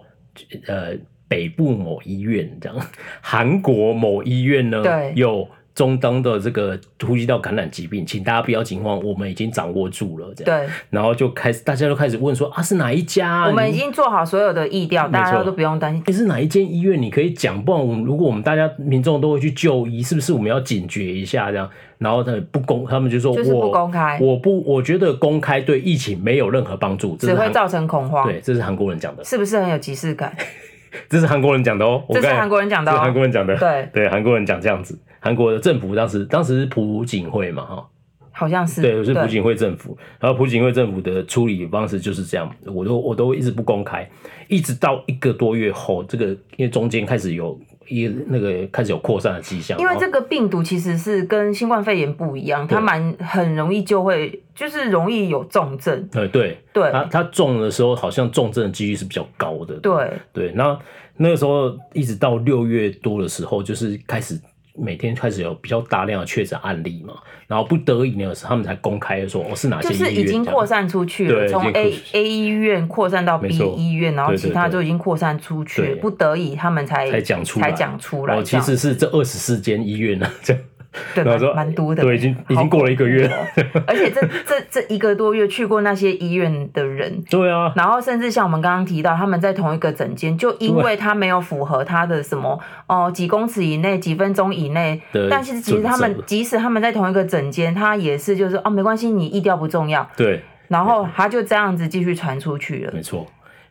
[0.67, 0.95] 呃
[1.27, 2.79] 北部某医院这样，
[3.23, 4.85] 韩国某医院呢
[5.15, 5.49] 有。
[5.74, 10.32] 中东的这个呼吸道感染疾病，请大家不要惊慌，我们已经掌握住了。
[10.37, 13.46] 这样，对，然后就开始大家都开始问说啊，是哪一家？
[13.46, 16.02] 我们已经做好所有的意调，大家都不用担心。
[16.04, 17.00] 欸，是哪一间医院？
[17.00, 21.68] 你可以讲，不然我们如果我们大家民众都会去就医，是不是我们要警觉一下这样？
[21.98, 28.26] 然后他不公，他们就说就是不公开，我，我不，我觉得公开对疫情没有任何帮助，只会造成恐慌。
[28.26, 30.37] 对，这是韩国人讲的，是不是很有即视感？
[31.08, 34.98] 这是韩国人讲的哦，这是韩国人讲的，韩国人讲的，对对，韩国人讲这样子。
[35.24, 37.88] 韩国的政府当时当时是朴槿惠嘛，哈，
[38.32, 39.96] 好像是，对，是朴槿惠政府。
[40.18, 44.11] 然后朴槿惠政府的处理方式就是这样，我都我都一直不公开，
[44.48, 47.56] 一直到一个多月后，这个因为中间开始有
[47.87, 49.78] 一那个开始有扩散的迹象。
[49.78, 56.08] 因为这个病毒其实是跟新冠肺炎不一样，它蛮很容易就会就是容易有重症。
[56.11, 59.74] 对对对，它它重的时候好像重症的几率是比较高的。
[59.76, 60.76] 对对，那
[61.16, 64.40] 那个时候一直到六月多的时候，就是开始。
[64.74, 67.14] 每天开始有比较大量的确诊案例嘛，
[67.46, 78.35] 然后不得已呢，他们才公开说哦是哪些医院，就是已经扩散出去了，从 A A 医院扩散到 B 医院，然后其他就已经扩散出去，不得已他们才才讲出来，才讲出来。
[78.35, 80.62] 哦，其实是这二十四间医院呢，这样。
[81.14, 81.24] 对，
[81.55, 82.02] 蛮多的。
[82.02, 83.26] 对，已经已经过了一个月。
[83.26, 83.37] 了，
[83.87, 95.00] 而且这这这一个多月去过那些医院的人，对啊，然后甚至像我们刚刚提到，他们在同一个诊间，就因为他没有符合他的什么哦几公尺以内、几分钟以内，
[95.31, 102.92] 但是其实他们即使他们在同一个诊间，他也是就是哦没关系，你意调不重要，对，然后他就这样子继续传出去了。
[102.92, 103.26] 没错，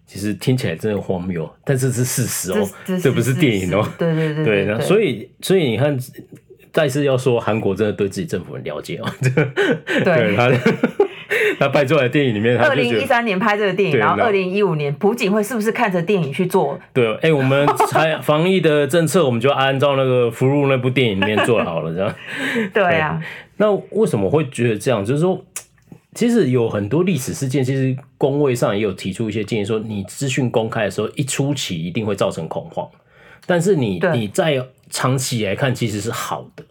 [0.08, 2.68] 其实听起来真的荒谬，但是这是事实哦，
[3.00, 5.96] 这不是电影哦，对对对对，对，所以所以你看。
[6.72, 9.06] 再次要说，韩国真的对自己政府很了解哦。
[10.04, 10.50] 对，他
[11.60, 16.80] 他拍出来的电影里面，二零一三年拍这个电影，然后二零一五年朴槿惠是不是看着电影去做？
[16.94, 22.16] 对，哎、欸，我们采防疫的政策，我们就按照那个《俘虏》那部电影里面做好了，这样。
[22.74, 23.22] 对啊。
[23.58, 25.04] 那为什么会觉得这样？
[25.06, 25.44] 就是说，
[26.16, 32.88] 其实有很多历史事件，其实公卫上也有提出一些建议，说你资讯公开的时候，一初期一定会造成恐慌，
[33.46, 34.66] 但是你你在。
[34.92, 36.64] 长期来看，其实是好的，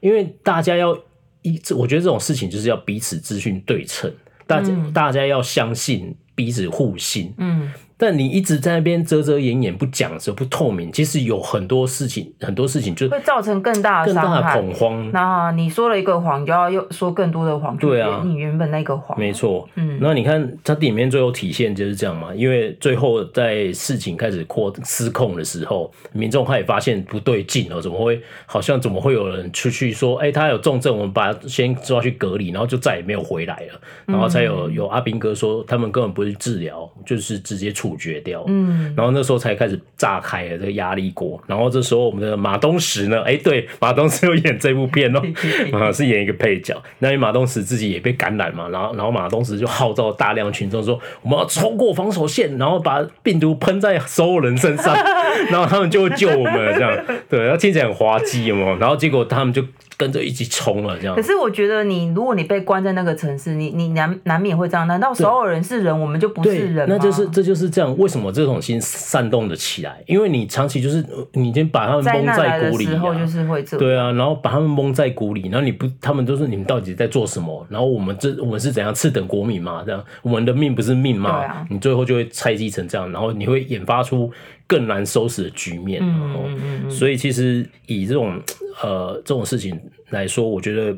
[0.00, 0.94] 因为大家要
[1.40, 4.12] 一，我觉得这种事情就是要彼此资讯对称，
[4.46, 7.72] 大家大家要相信彼此互信，嗯。
[8.00, 15.10] 但你一直在那边遮遮掩掩不讲的时候，不透明，其实有很多事情，很多事情就会造成更大的、更大的恐慌。
[15.12, 19.68] 那你说了一个谎，你就要又说更多的谎，对啊，你原本那个谎，没错。
[19.74, 22.34] 嗯，那你看它里面最后体现就是这样嘛？
[22.34, 37.89] 因为最后在事情开始扩失控的时候，民众他也发现不对劲了，怎么会好像怎么会有人出去说，哎、欸，他有重症，我们把他先抓去隔离，然后就再也没有回来了，然后才有有阿兵哥说他们根本不是治疗，就是直接处。
[37.96, 45.22] 绝掉，嗯，然后那时候才开始炸开了这个压力锅，然后这时候我们的马东石呢，哎，对，马东石有演这部片哦，
[45.72, 54.94] 啊，是演一个配角，那因为马东石自己也被感染嘛，然后然后马东石就号召大量群众说，我们要冲过防守线，然后把病毒喷在所有人身上，
[55.50, 58.76] 然后他们就会救我们了，这样，对，然后听起来很滑稽，有没有？
[58.78, 59.64] 然后结果他们就。
[60.00, 61.14] 跟着一起冲了，这样。
[61.14, 64.88] 可是我觉得你，如果你被关在那个城市，你你难难免会这样。
[64.88, 66.88] 难道所有人是人，我们就不是人？
[66.88, 67.94] 那就是这就是这样。
[67.98, 70.02] 为什么这种心煽动的起来？
[70.06, 73.78] 因为你长期就是你已经把他们蒙在鼓里，啊，就是会这样。
[73.78, 77.66] 对啊，然后把他们蒙在鼓里，然后你不，他们都是你们到底在做什么？
[77.68, 79.82] 然后我们这我们是怎样次等国民嘛？
[79.84, 81.30] 这样，我们的命不是命吗？
[81.30, 84.32] 啊，你最后就会猜忌成这样，然后你会引发出
[84.66, 86.00] 更难收拾的局面。
[86.02, 86.90] 嗯嗯嗯。
[86.90, 88.40] 所以其实以这种。
[88.82, 89.78] 呃，这种事情
[90.10, 90.96] 来说，我觉得，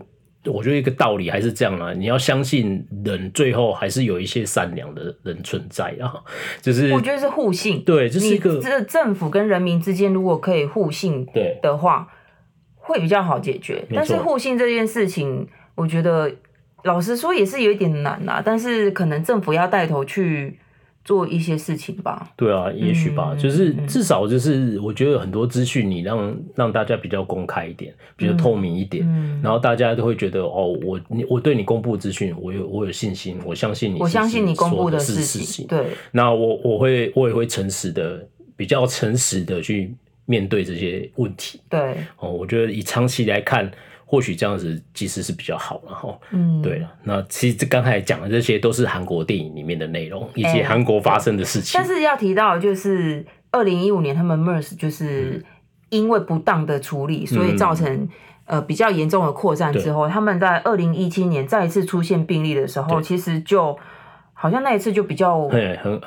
[0.52, 6.14] 我觉得一个道理还是这样啊，你要相信人，最后还是有一些善良的人存在啊。
[6.60, 12.08] 就是我觉得是互信，对，就是一个这政府跟人民之间如果可以互信对的话，
[12.76, 13.84] 会比较好解决。
[13.94, 16.30] 但是互信这件事情，我觉得
[16.84, 18.42] 老实说也是有一点难啊。
[18.44, 20.58] 但是可能政府要带头去。
[21.04, 22.32] 做一些事情吧。
[22.36, 35.66] 对啊，也许吧，嗯、就是至少就是我觉得很多资讯你让让大家比较公开一点，比较透明一点，嗯、然后大家都会觉得哦，我你我对你公布资讯，我有我有信心，我相信你，我相信你公布的是事情。
[35.66, 39.94] 对，那我我会我也会诚实的，比较诚实的去
[40.26, 41.60] 面对这些问题。
[41.68, 43.70] 对，哦，我觉得以长期来看。
[44.12, 51.81] 或许这样子其实是比较好，然后，嗯，对了，那其实这刚才讲的这些都是韩国电影里面的内容，以及韩国发生的事情。
[51.81, 55.42] 但是要提到，就是二零一五年他们 MERS 就是
[55.88, 58.07] 因为不当的处理，所以造成
[58.44, 63.75] 呃比较严重的扩散之后，他们在二零一七年再一次出现病例的时候，其实就
[64.35, 65.48] 好像那一次就比较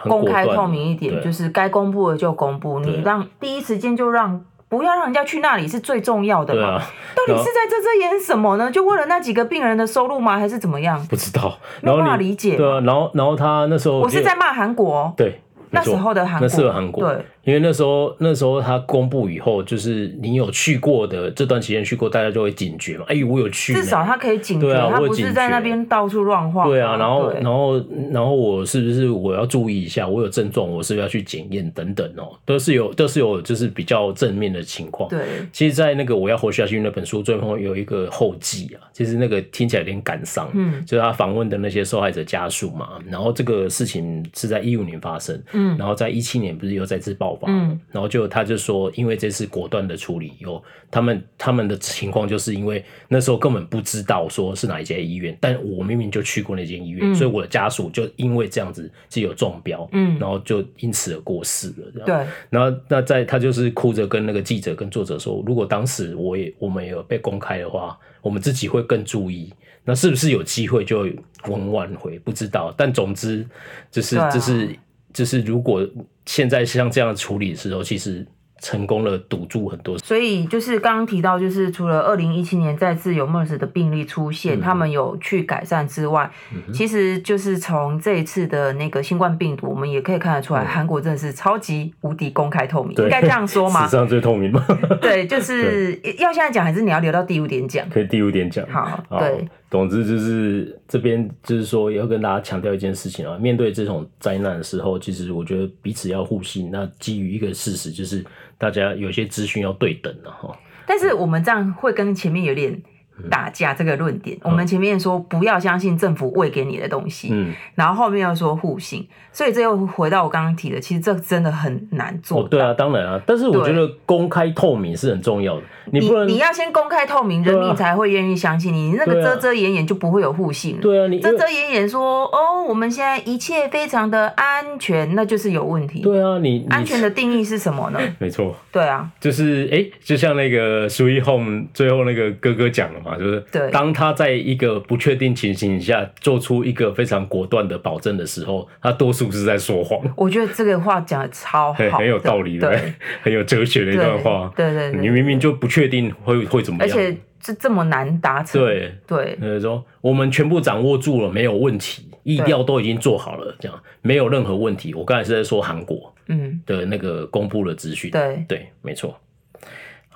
[0.04, 4.46] 公开透明一点，就是该公布的就公布，你让第一时间就让。
[4.77, 6.75] 不要让人家去那里是最重要的嘛。
[6.75, 6.81] 啊、
[7.15, 8.69] 到底是在遮遮掩什么呢？
[8.71, 10.38] 就为了那几个病人的收入吗？
[10.38, 11.03] 还是怎么样？
[11.07, 12.55] 不知道，没有办法理解。
[12.55, 15.13] 对啊，然后然后他那时候我是在骂韩国。
[15.15, 15.41] 对。
[15.75, 23.05] 那时候的韩国，那时候韩国，对，因为那时候那时候他公布以后，就是你有去过的这段期间去过，大家就会警觉嘛。
[23.07, 26.69] 哎，我有去，至少他可以警觉，啊、他不是在那边到处乱晃。
[26.69, 30.07] 对啊，然后然后然后我是不是我要注意一下？
[30.07, 35.09] 我有症状，我是不是要去检验等等哦、喔，都是有都是有就是比较正面的情况。
[35.09, 35.19] 对，
[35.51, 42.89] 其实，在那个我要活下去那本书最后有一个后记啊，其实那个听起来有点感伤，嗯，就是他访问的那些受害者家属嘛。
[43.09, 46.56] 然后这个事情是在一五年发生，嗯，然后在一七年。
[46.56, 69.51] 不是又再次爆发，嗯，然后就他就说，因为这次果断的处理，有他们他们的情况，就是因为那时候根本不知道说是哪一间医院，但我明明就去过那间医院，嗯，所以我的家属就因为这样子是有中标，嗯，然后就因此而过世了，这样，对，然后那在他就是哭着跟那个记者跟作者说，如果当时我也我们也有被公开的话，我们自己会更注意，
[69.84, 71.06] 那是不是有机会就
[71.43, 72.17] 能挽回？
[72.19, 73.45] 不知道，但总之
[73.91, 74.69] 就是就是。
[75.15, 75.82] 就是如果
[76.28, 78.23] 现在像这样处理的时候，其实。
[78.62, 79.97] 成功了，堵住很多。
[79.99, 93.86] 所以就是刚刚提到，就是除了二零一七年再次有 MERS 的病例出现，嗯、他们有去改善之外，嗯、其实就是从这一次的那个新冠病毒，我们也可以看得出来，韩、嗯、国真的是超级无敌公开透明，应该这样说吗？
[93.86, 94.65] 史上最透明吗？
[95.01, 97.88] 对，就是要现在讲，还是你要留到第五点讲？
[97.89, 98.65] 可以第五点讲。
[98.67, 106.69] 好，对，总之就是这边就是说要跟大家强调一件事情啊，面对这种灾难的时候，其实我觉得彼此要互信。
[106.71, 108.23] 那基于一个事实就是。
[108.57, 110.57] 大家有些资讯要对等的哈，
[110.88, 112.81] 但是我们这样会跟前面有点
[113.30, 113.73] 打架。
[113.73, 122.43] 这个论点，嗯、我们前面说不要相信政府喂给你的东西，嗯，然后后面又说互信，所以这又回到我刚刚提的，其实这真的很难做。
[122.43, 125.63] 哦，对啊，当然啊，但是我觉得公开透明是很重要的。
[125.91, 128.86] 你不能你，你要先公开透明，人民才会愿意相信你。
[128.86, 130.82] 你那个遮遮掩掩就不会有互信了。
[130.82, 136.01] 对啊，你遮遮掩掩说哦，我们现在一切非常的安全，那就是有问题。
[136.01, 137.99] 对啊，你安全的定义是什么呢？
[138.19, 138.56] 没错。
[138.71, 150.02] 对啊，就是哎、欸，就像那个 Sweet Home 最后那个哥哥讲了嘛，就是对，当他在一个不确定情形下做出一个非常果断的保证的时候，他多数是在说谎。
[150.18, 154.52] 我觉得这个话讲的超好，很有道理的，对， 很有哲学的一段话。
[154.56, 158.60] 对对，对，你明明就不确定会会怎么样，而且这这么难达成。
[158.60, 164.94] 对对，就是说我们全部掌握住了，没有问题，意调都已经做好了，这样没有任何问题。
[164.94, 169.15] 我刚才是在说韩国嗯的那个公布的资讯，对对，没错。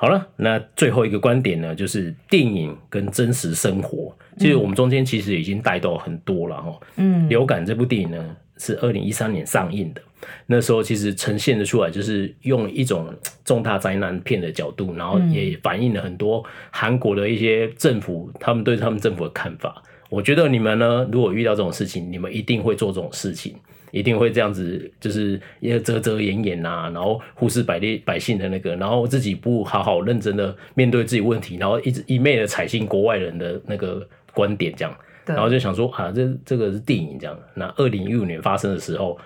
[0.01, 6.79] 好了，那最后一个观点呢，就是电影跟真实生活，其实我们中间其实已经带到很多了哈。
[6.95, 10.01] 嗯，流感这部电影呢是二零一三年上映的。
[10.45, 19.83] 那时候其实呈现的出来，就是用一种重大灾难片的角度，然后也反映了很多韩国的一些政府，他们对他们政府的看法。
[20.09, 23.55] 我觉得你们呢，如果遇到这种事情，你们一定会做这种事情，
[23.91, 34.95] 一定会这样子，就是也遮遮掩掩啊，然后忽视百列百姓的那个，然后自己不好好认真的面对自己问题，然后一直一昧的采信国外人的那个观点，这样，
[35.25, 37.39] 然后就想说啊，这这个是电影这样。
[37.53, 39.17] 那二零一五年发生的时候。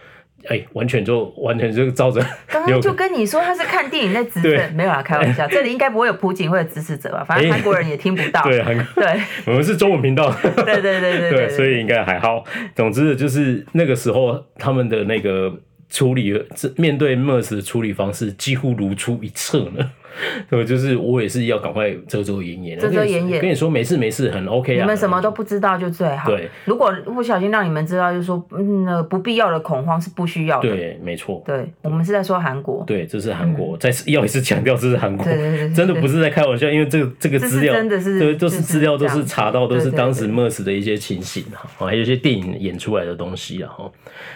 [0.49, 2.19] 哎、欸，完全就完全就照着。
[2.47, 5.47] 刚刚就跟你说他是看电影在指证，没有啊，开玩笑。
[5.51, 7.23] 这里应该不会有普警或者支持者吧？
[7.23, 8.41] 反正韩国人也听不到。
[8.41, 10.33] 欸、 对，对，我们是中文频道。
[10.41, 12.43] 对对对对对，对，所以应该还好。
[12.75, 15.53] 总之就是那个时候他们的那个
[15.89, 16.33] 处理，
[16.77, 19.91] 面对 MERS 的处理方式几乎如出一辙呢。
[20.49, 24.81] 对，就是我也是要赶快遮遮掩掩，遮遮掩掩跟你说没事没事，很 OK 啊。
[24.81, 26.29] 你们什么都不知道就最好。
[26.29, 30.69] 对，如果不小心让你们知道，就是说，嗯，那不必要的恐慌是不需要的。
[30.69, 31.41] 对，没错。
[31.45, 32.83] 对，我们是在说韩国。
[32.85, 33.75] 对，这是韩国。
[33.77, 35.25] 再次要一次强调，这是韩国。
[35.73, 43.91] 真的不是在开玩笑，因为这个这个资料真的是，对，都是资料，都是查到，都是当时 MERS 的一些情形啊，还有一些电影演出来的东西啊哈。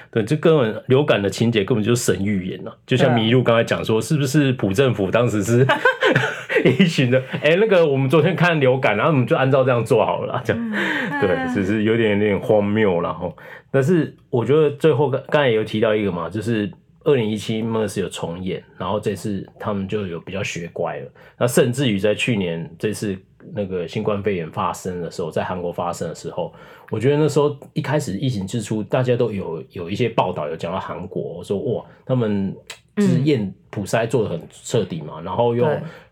[0.10, 5.67] 对，这根本流感的情节根本就是神预言了，就像麋鹿刚才讲说，是不是朴政府当时是？
[6.80, 10.72] 一群的，哎、欸，那个我们昨天看流感，然后我们就按照这样做好了，这样，
[11.22, 13.36] 对，只是有点有点荒谬，然后，
[13.72, 16.72] 但是我觉得最后刚刚才也有提到一个嘛，就是
[17.04, 23.18] 二零一七 MERS 有重演，然后这次他们就有比较学乖了，那甚至于在去年这次
[23.54, 26.54] 那个新冠肺炎发生的时候，在韩国发生的时候，
[26.90, 32.56] 我觉得那时候一开始疫情之初，大家都有有一些报道有讲到韩国，说哇，他们。
[32.98, 35.68] 是验普筛做的很彻底嘛，然后又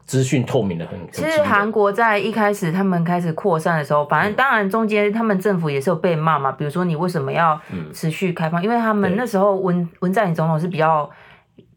[0.06, 1.00] 资讯透明的很。
[1.12, 7.60] 其实韩国在一开始他们开始扩散的时候，反正当然中间他们政府也是有被骂嘛，比如说你为什么要
[7.94, 8.64] 持续开放？
[8.64, 11.10] 因为他们那时候文文在寅总统是比较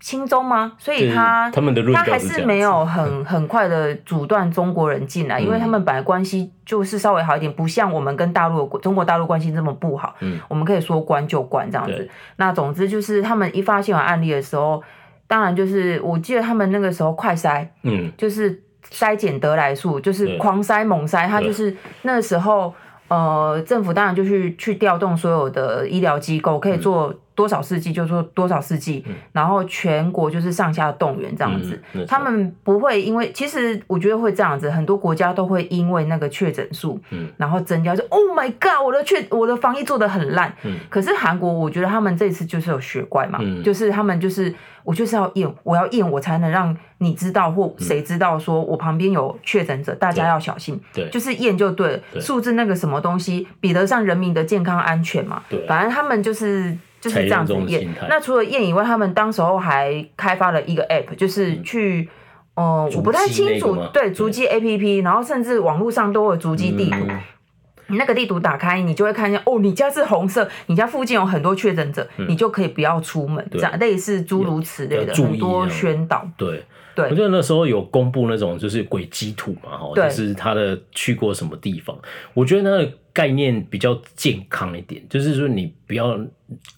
[0.01, 0.73] 亲中吗？
[0.79, 10.15] 所以他他们的他还是没有很很快的阻断中国人进来，因为他们本来关系就是稍微好一点，不像我们跟大陆中国大陆关系这么不好。
[10.21, 12.09] 嗯，我们可以说关就关这样子。
[12.37, 14.81] 那总之就是他们一发现有案例的时候，
[15.27, 22.73] 当然就是我记得他们那个时候快筛，嗯，就是筛检得来速，就是狂筛猛筛，他就是那个时候
[23.09, 27.13] 呃，政府当然就去去调动所有的医疗机构可以做。
[27.39, 31.81] 多少世纪就做多少世纪，嗯、然后全国就是上下动员这样子。
[31.93, 40.53] 嗯、他们不会因为，其实我觉得会这样子，很多国家都会因为那个确诊数，嗯、然后增加就 Oh my God，我的确我的防疫做的很烂。
[40.65, 50.81] 嗯、可是韩国，我觉得他们这次就是有学乖嘛，嗯、就是他们就是我就是要验，我要验，我才能让你知道或谁知道说我旁边有确诊者，大家要小心。
[50.93, 55.45] 对，就是验就对了，对数字那个什么东西比得上人民的健康安全嘛？
[55.49, 56.77] 对，反正他们就是。
[57.01, 57.89] 就是这样子验。
[58.09, 62.09] 那除了验以外，他们当时候还开发了一个 app，就是去，
[62.55, 66.97] 哦，我不太清楚，对，足迹 app，然后甚至网络上都有足迹地图。
[67.91, 76.29] 你那个地图打开，你就会看见哦，你家是红色，你家附近有很多确诊者，你就可以不要出门，这样类似诸如此类的很多宣导。
[76.37, 76.63] 对，
[76.99, 81.97] 对，我记得那时候有公布那种就是轨迹图嘛，哈，就是他的去过什么地方。
[82.35, 86.19] 我觉得那个概念比较健康一点，就是说你不要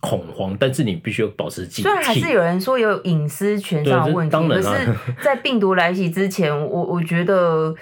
[0.01, 1.89] 恐慌，但是你必须要保持警惕。
[1.89, 7.75] 虽然还是有人说有隐私权上的问题，可是， 在病毒来袭之前，我我觉得。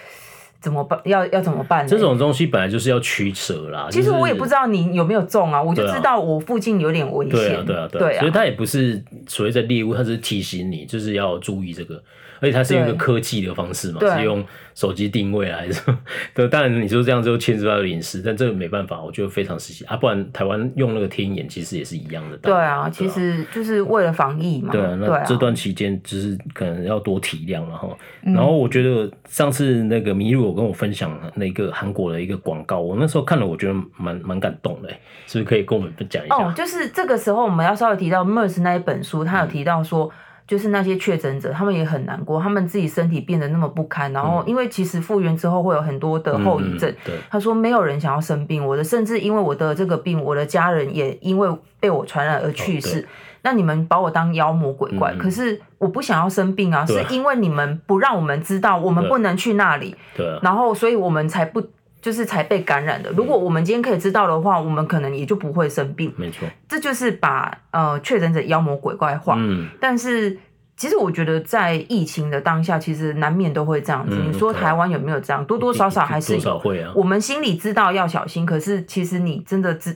[0.60, 1.00] 怎么办？
[1.04, 1.88] 要要怎么办呢？
[1.88, 3.86] 这种东西本来就是要取舍啦。
[3.92, 7.38] 其实我也不知道你有没有中啊，我就知道我附近有点危险。
[7.38, 8.18] 对啊，对啊，对啊。
[8.18, 12.02] 所以它也不是所谓的猎物，它是提醒你，就是要注意这个。
[12.40, 15.82] 而且它是用一个科技的方式嘛，是用手机定位还是？
[16.34, 19.96] 对，当然你说这样就牵涉到隐私，但这个没办法，我觉得非常实际啊。
[19.96, 22.36] 不然台湾用那个天眼其实也是一样的。
[22.38, 24.70] 对啊，其实就是为了防疫嘛。
[24.70, 27.88] 对啊，那这段期间就是可能要多体谅了哈。
[28.22, 34.88] 然后我觉得上次那个麋鹿有跟我分享那个韩国的一个广告，我那时候看了，我觉得蛮蛮感动的，
[35.26, 36.36] 是不是可以跟我们讲一下？
[36.36, 40.06] 哦，就是这个时候我们要稍微提到 MERS 那一本书，他有提到说。
[40.06, 40.12] 嗯
[40.48, 46.90] 就是那些确诊者，他们也很难过，他们自己身体变得那么不堪，然后因为其实复原之后会有很多的后遗症。
[47.04, 53.02] 嗯、他说没有人想要生病，我的甚至因为我得这个病，我的家人也因为被我传染而去世。
[53.02, 53.04] 哦、
[53.42, 59.94] 那你们把我当妖魔鬼怪，嗯、可是我不想要生病啊，是因为你们不让我们知道，我们不能去那里。
[60.16, 61.62] 对，然后所以我们才不。
[62.08, 63.10] 就是才被感染的。
[63.10, 66.10] 如果我们今天可以知道的话，我们可能也就不会生病。
[66.16, 69.34] 没错，这就是把呃确诊者妖魔鬼怪化。
[69.36, 70.38] 嗯，但是
[70.74, 74.16] 其实我觉得在疫情的当下，其实难免都会这样子。
[74.26, 75.44] 你说台湾有没有这样？
[75.44, 76.40] 多多少少还是有。
[76.40, 76.90] 多少会啊。
[76.94, 79.94] 我们心里知道要小心，可是其实你真的知。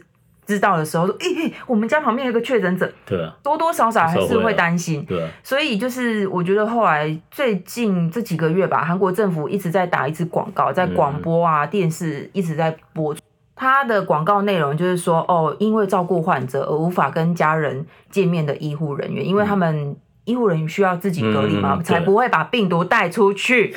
[0.53, 13.17] 知道的时候说，诶、欸，我们家旁边有一个确诊者，对啊，多多少少还是会担心，对啊，所以就是我觉得后来最近这几个月吧，韩国政府一直在打一支广告，在广播啊、电视一直在播，
[13.57, 23.75] 它的广告内容就是说，哦，因为照顾患者而无法跟家人见面的医护人员，因为他们医护人员需要自己隔离嘛，才不会把病毒带出去。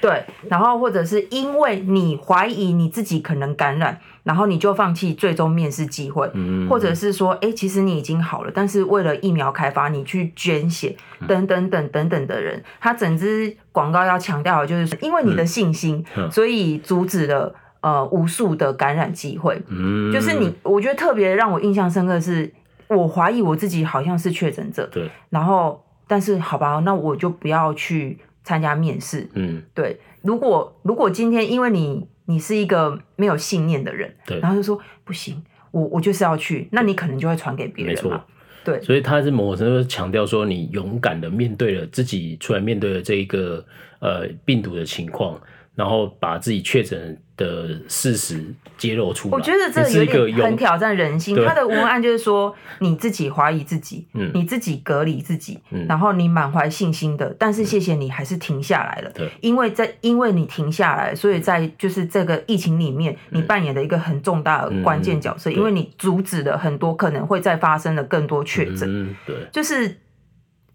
[0.00, 10.96] 对，然后或者是因为你怀疑你自己可能感染，然后你就放弃最终面试机会，嗯、或者是说，哎，其实你已经好了，但是为了疫苗开发，你去捐血，
[11.26, 19.60] 等等等等等的人，他整支广告要强调的就是，因为你的信心，嗯、所以阻止了呃无数的感染机会。
[19.68, 22.52] 嗯，就是你，我觉得特别让我印象深刻的是，
[22.88, 28.18] 我怀疑我自己好像是确诊者，对，然后但是好吧，那我就不要去。
[28.42, 30.00] 参加面试，嗯，对。
[30.22, 38.00] 如果如果今天因为你你是一个没有信念的人，对，然后就说不行，我我就是要去，那你可能就会传给别人嘛。
[38.02, 38.24] 没错，
[38.64, 38.80] 对。
[38.82, 43.64] 所以他是某种程度强调说，你勇敢的面对了自己出来面对了这一个
[43.98, 45.40] 呃病毒的情况，
[45.74, 48.44] 然后把自己确诊的事实
[48.76, 51.34] 揭露出来，我觉得这有点很挑战人心。
[51.34, 69.96] 他的文案就是说，你自己怀疑自己， 嗯，你自己隔离自己，嗯，然后你满怀信心的，但是谢谢你还是停下来了，对，因为在因为你停下来，所以在就是这个疫情里面，你扮演了一个很重大的关键角色，因为你阻止了很多可能会再发生的更多确诊，对，就是，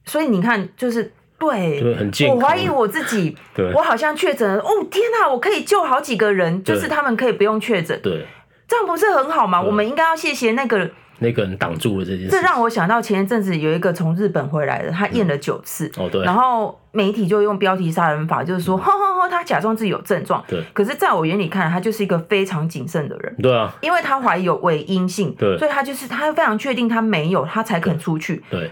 [0.05, 1.13] 所以你看，就是。
[1.37, 4.61] 对，对很我怀疑我自己，对我好像确诊了。
[4.61, 7.99] 哦天哪，我可以救好几个人，就是他们可以不用确诊。
[8.01, 8.25] 对，
[8.67, 9.61] 这样不是很好吗？
[9.61, 12.29] 我们应该要谢谢那个那个人挡住了这件事。
[12.29, 15.91] 这让我想到前一阵子有一个从日本回来的，他验了九次。
[15.97, 16.23] 哦对。
[16.23, 20.43] 然后媒体就用标题杀人法，就是说，呵呵呵，他假装自己有症状。
[20.47, 20.63] 对。
[20.73, 23.35] 可是在我眼里看，他就是一个非常谨慎的人。
[23.41, 23.73] 对啊。
[23.81, 28.41] 因为他怀疑有伪阴性，对，所以他就是他非常确定他没有，他才肯出去。
[28.49, 28.71] 对。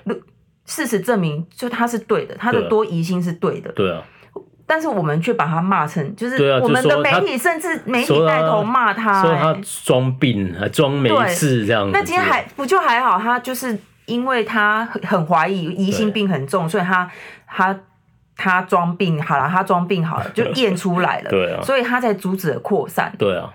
[0.65, 3.71] 事实证明，就他是对的，他的多疑心是对的。
[3.73, 4.01] 对啊。
[4.65, 9.55] 但是我们却把他骂成，就是我们的媒体，甚至媒体带头骂他，说他
[9.85, 11.91] 装病，还装没事这样子。
[11.91, 13.19] 那今天还不就还好？
[13.19, 17.07] 他就是因为他很怀疑，疑心病很重，所以他
[17.45, 17.77] 他
[18.37, 21.29] 他装病好了，他装病好了，就 验出来了。
[21.29, 23.13] 对啊，所以他才阻止了扩散。
[23.19, 23.51] 对啊。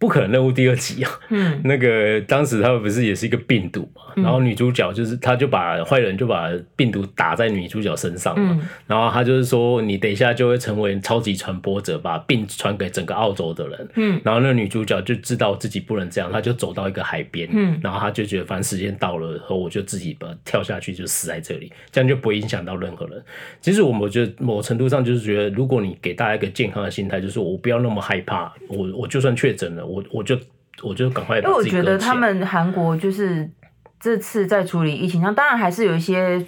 [0.00, 23.22] 不可能任务第二集啊，嗯，那个当时他们不是也是一个病毒嘛，嗯、然后女主角就是他就把坏人就把病毒打在女主角身上嘛，嗯、然后他就是说你等一下就会成为超级传播者，把病传给整个澳洲的人，嗯，然后那女主角就知道自己不能这样，她就走到一个海边，嗯，然后她就觉得反正时间到了，然后我就自己把跳下去就死在这里，这样就不会影响到任何人。
[23.60, 29.89] 其实我们觉得某程度上就是觉得，如果你给大家一个健康的心态，就是我不要那么害怕，我我就算确诊了。
[29.90, 30.38] 我我就
[30.82, 33.50] 我就赶快，因为我觉得他们韩国就是
[33.98, 36.42] 这次在处理疫情上，当然还是有一些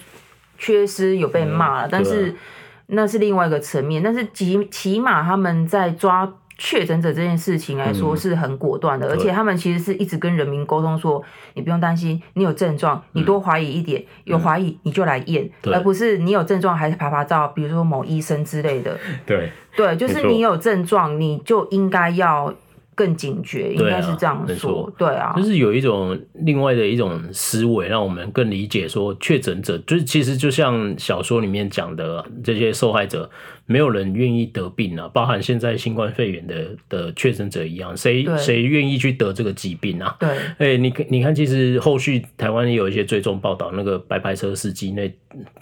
[0.57, 2.35] 缺失，有被骂了，嗯、但是
[2.87, 4.03] 那是另外一个层面。
[4.03, 11.23] 但是起起码他们在抓确诊者这件事情来说是很果断的，嗯、而且他们其实是一直跟人民沟通说，
[11.55, 18.97] 你不用担心，你有症状，你多怀疑一点，嗯、有怀疑你就来验，嗯、而不是你有症状还是爬爬照，比如说某医生之类的。
[19.27, 22.55] 对对，就是你有症状，你就应该要。
[22.95, 33.31] 更警觉，应该是这样说，对啊，就是有一种另外的一种思维，让我们更理解说，确诊者就是其实就像小说里面讲的，这些受害者
[33.65, 40.15] 没有人愿意得病啊，包含现在新冠肺炎的的确诊者一样，谁谁愿意去得这个疾病啊？
[40.21, 45.11] 对，哎、欸，你你看，其实后续台湾也有一些追踪报道，那个白牌车司机那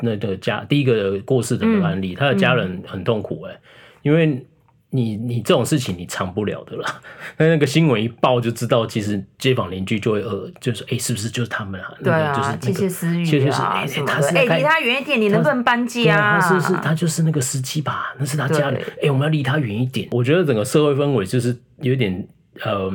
[0.01, 3.61] 那个家第一个过世的案例，嗯、他的家人很痛苦哎、欸，
[4.03, 4.45] 因为。
[4.93, 7.01] 你你这种事情你藏不了的啦，
[7.36, 11.93] 那那个新闻一报就知道，其实街坊邻居就会呃，就是哎、欸，是不是就是他们啊？
[12.03, 14.28] 对啊，就是窃窃私语啊什么的。
[14.30, 16.41] 哎，离他远一点，你能不能搬家啊？
[16.41, 18.12] 他是是，他就是那个司机吧？
[18.18, 18.82] 那是他家人。
[19.01, 20.09] 哎，我们要离他远一点。
[20.11, 22.26] 我觉得整个社会氛围就是有点
[22.64, 22.91] 呃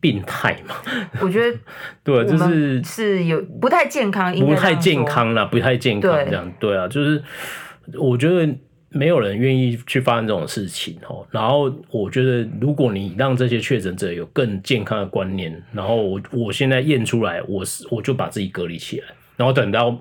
[0.00, 0.74] 病态嘛。
[1.20, 1.58] 我觉得
[2.02, 6.50] 对，就是是有不太健康，不太健康啦，不太健康这样。
[6.58, 7.22] 对啊，就是
[7.98, 8.50] 我觉得。
[8.90, 11.26] 没有人愿意去发生这种事情哦。
[11.30, 19.96] 然后我觉得，如果你让这些确诊者有更健康的观念，然后我我现在验出来，我是我就把自己隔离起来，然后等到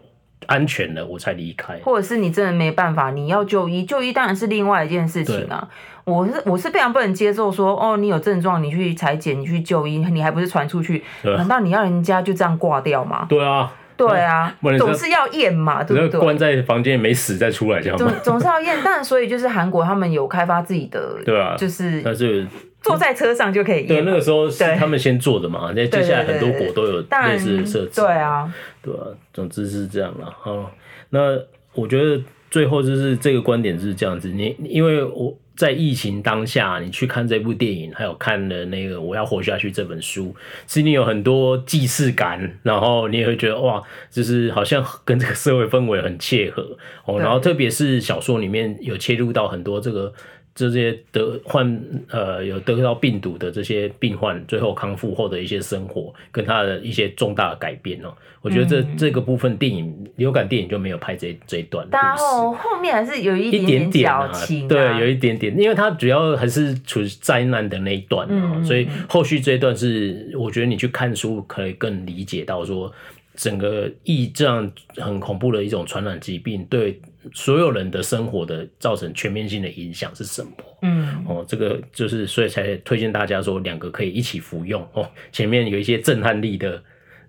[0.47, 1.77] 安全了我才离开。
[1.83, 5.69] 或者是你真的没办法，你要就医，就医当然是另外一件事情啊。
[6.05, 11.03] 我是我是非常不能接受说，哦，你有症状，你去裁剪，你去就医，你还不是传出去？
[11.23, 13.27] 难道你要人家就这样挂掉吗？
[13.29, 13.71] 对啊。
[14.07, 16.19] 对啊，总是要验嘛，对不对？
[16.19, 18.77] 关在房间里没死再出来，这样总总是要验。
[18.83, 22.47] 但所以就是韩国他们有开发自己的，对啊，就是但是
[22.81, 23.87] 坐在车上就可以验。
[23.87, 25.71] 对，那个时候是他们先做的嘛。
[25.75, 28.01] 那接下来很多国都有类似的设置。
[28.01, 30.33] 对啊，对啊，总之是这样了。
[30.39, 30.71] 好，
[31.09, 31.37] 那
[31.73, 34.29] 我觉得最后就是这个观点是这样子。
[34.29, 35.37] 你因为我。
[35.59, 40.33] 在疫情当下，你去看这部电影，还有看了那个《我要活下去》这本书，
[40.65, 47.19] 其实你有很多既视感，然后你也会觉得哇，就是好像跟这个社会氛围很切合哦。
[47.19, 50.13] 然后特别是小说里面有切入到很多这个。
[50.55, 61.87] 这些得患呃有得到病毒的这些病患，最后康复后的一些生活，跟他的一些重大的改变哦，我觉得这、嗯、这个部分电影流感电影就没有拍这这一段。
[61.91, 72.91] 然后后面还是有一点点矫情、啊，对，有一点点，因为它主要还是处于灾难的那一段啊，嗯、所以后续这一段是我觉得你去看书可以更理解到说。
[73.35, 76.99] 整个疫这样很恐怖的一种传染疾病，对
[77.33, 80.51] 所有人的生活的造成全面性的影响是什么？
[80.81, 85.09] 嗯，哦，这个就是所以才推荐大家说两个可以一起服用哦。
[85.31, 86.81] 前面有一些震撼力的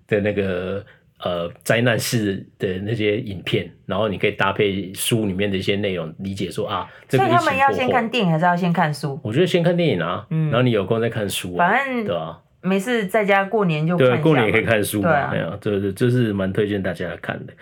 [0.07, 0.83] 的那个
[1.19, 9.19] 呃灾难式的那些影片，然后你可以搭配书里面的一些内容，理解说啊，这个、所以他们要先看电影还是要先看书？
[9.23, 12.39] 我觉得先看电影啊，嗯，然后你有空再看书、啊，反正对啊。
[12.63, 15.31] 没事，在家过年就看对，过年也可以看书嘛。
[15.31, 17.53] 对啊，这这这是蛮推荐大家来看的。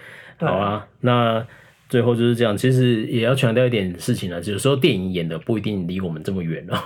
[0.45, 1.47] 好啊，那
[1.89, 2.55] 最后就是这样。
[2.55, 6.79] 其实也要强调一点事情呢，有时候电影演的不一定离我们这么远哦，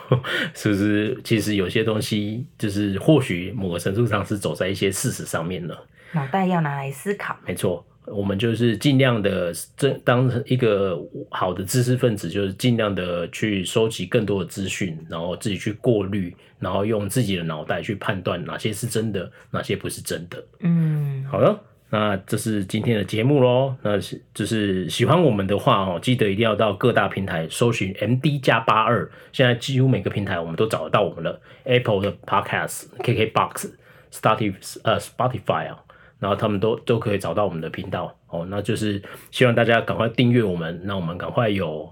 [0.56, 1.20] 是不是？
[1.24, 5.86] 其实有些东西就是或许某个程度上是走在一些事实上面了。
[6.14, 7.38] 脑袋要拿来思考。
[7.45, 7.86] 没错。
[8.06, 10.99] 我们就是尽量的，这当成一个
[11.30, 20.43] 好的知识分子，就是尽量的去收集更多的资讯，然后自己去过滤，然后用自己的脑袋去判断哪些是真的，哪些不是真的。
[20.60, 21.58] 嗯，好了，
[21.94, 23.76] 那这是今天的节目喽。
[23.84, 31.39] 那是就是喜欢我们的话哦，记得一定要到各大平台搜寻 MD 加八二，现在几乎每个平台我们都找得到我们了。
[31.66, 33.70] Apple 的 Podcast、KKBox、
[34.12, 35.78] Spotify 呃 Spotify 啊。
[36.20, 38.48] 然后他们都都可以找到我们的频道哦。
[38.50, 41.88] 那就是希望大家赶快订阅我们，那我们赶快有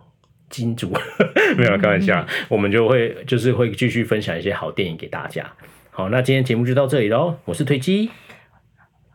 [0.50, 0.92] 金主，
[1.58, 5.46] 没有开玩笑，我们就会就是会继续分享一些好电影给大家。
[5.92, 7.36] 好，那今天节目就到这里喽。
[7.46, 8.10] 我是推机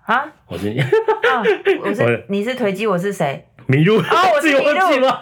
[0.12, 1.42] 啊，我是啊，
[1.82, 3.44] 我是你是推机，我是谁？
[3.66, 5.18] 迷路啊，我是迷路吗？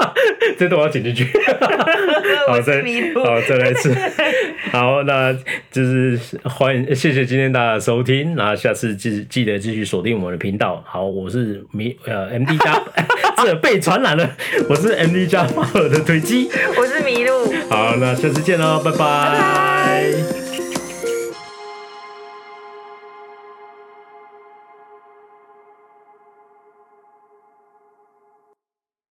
[0.58, 1.24] 这段我要剪进去。
[2.46, 2.82] 好，再
[3.14, 3.96] 好再来一次。
[4.70, 5.32] 好，那
[5.70, 10.84] 就是欢迎，谢谢今天大家的收听，那下次记记得继续锁定我们的频道。
[10.86, 12.82] 好，我是迷呃 M D 加，
[13.38, 14.30] 这被传染了，
[14.68, 17.50] 我是 M D 加法尔的推机，我是迷路。
[17.70, 18.98] 好，那下次见喽，拜拜。
[18.98, 19.95] 拜拜。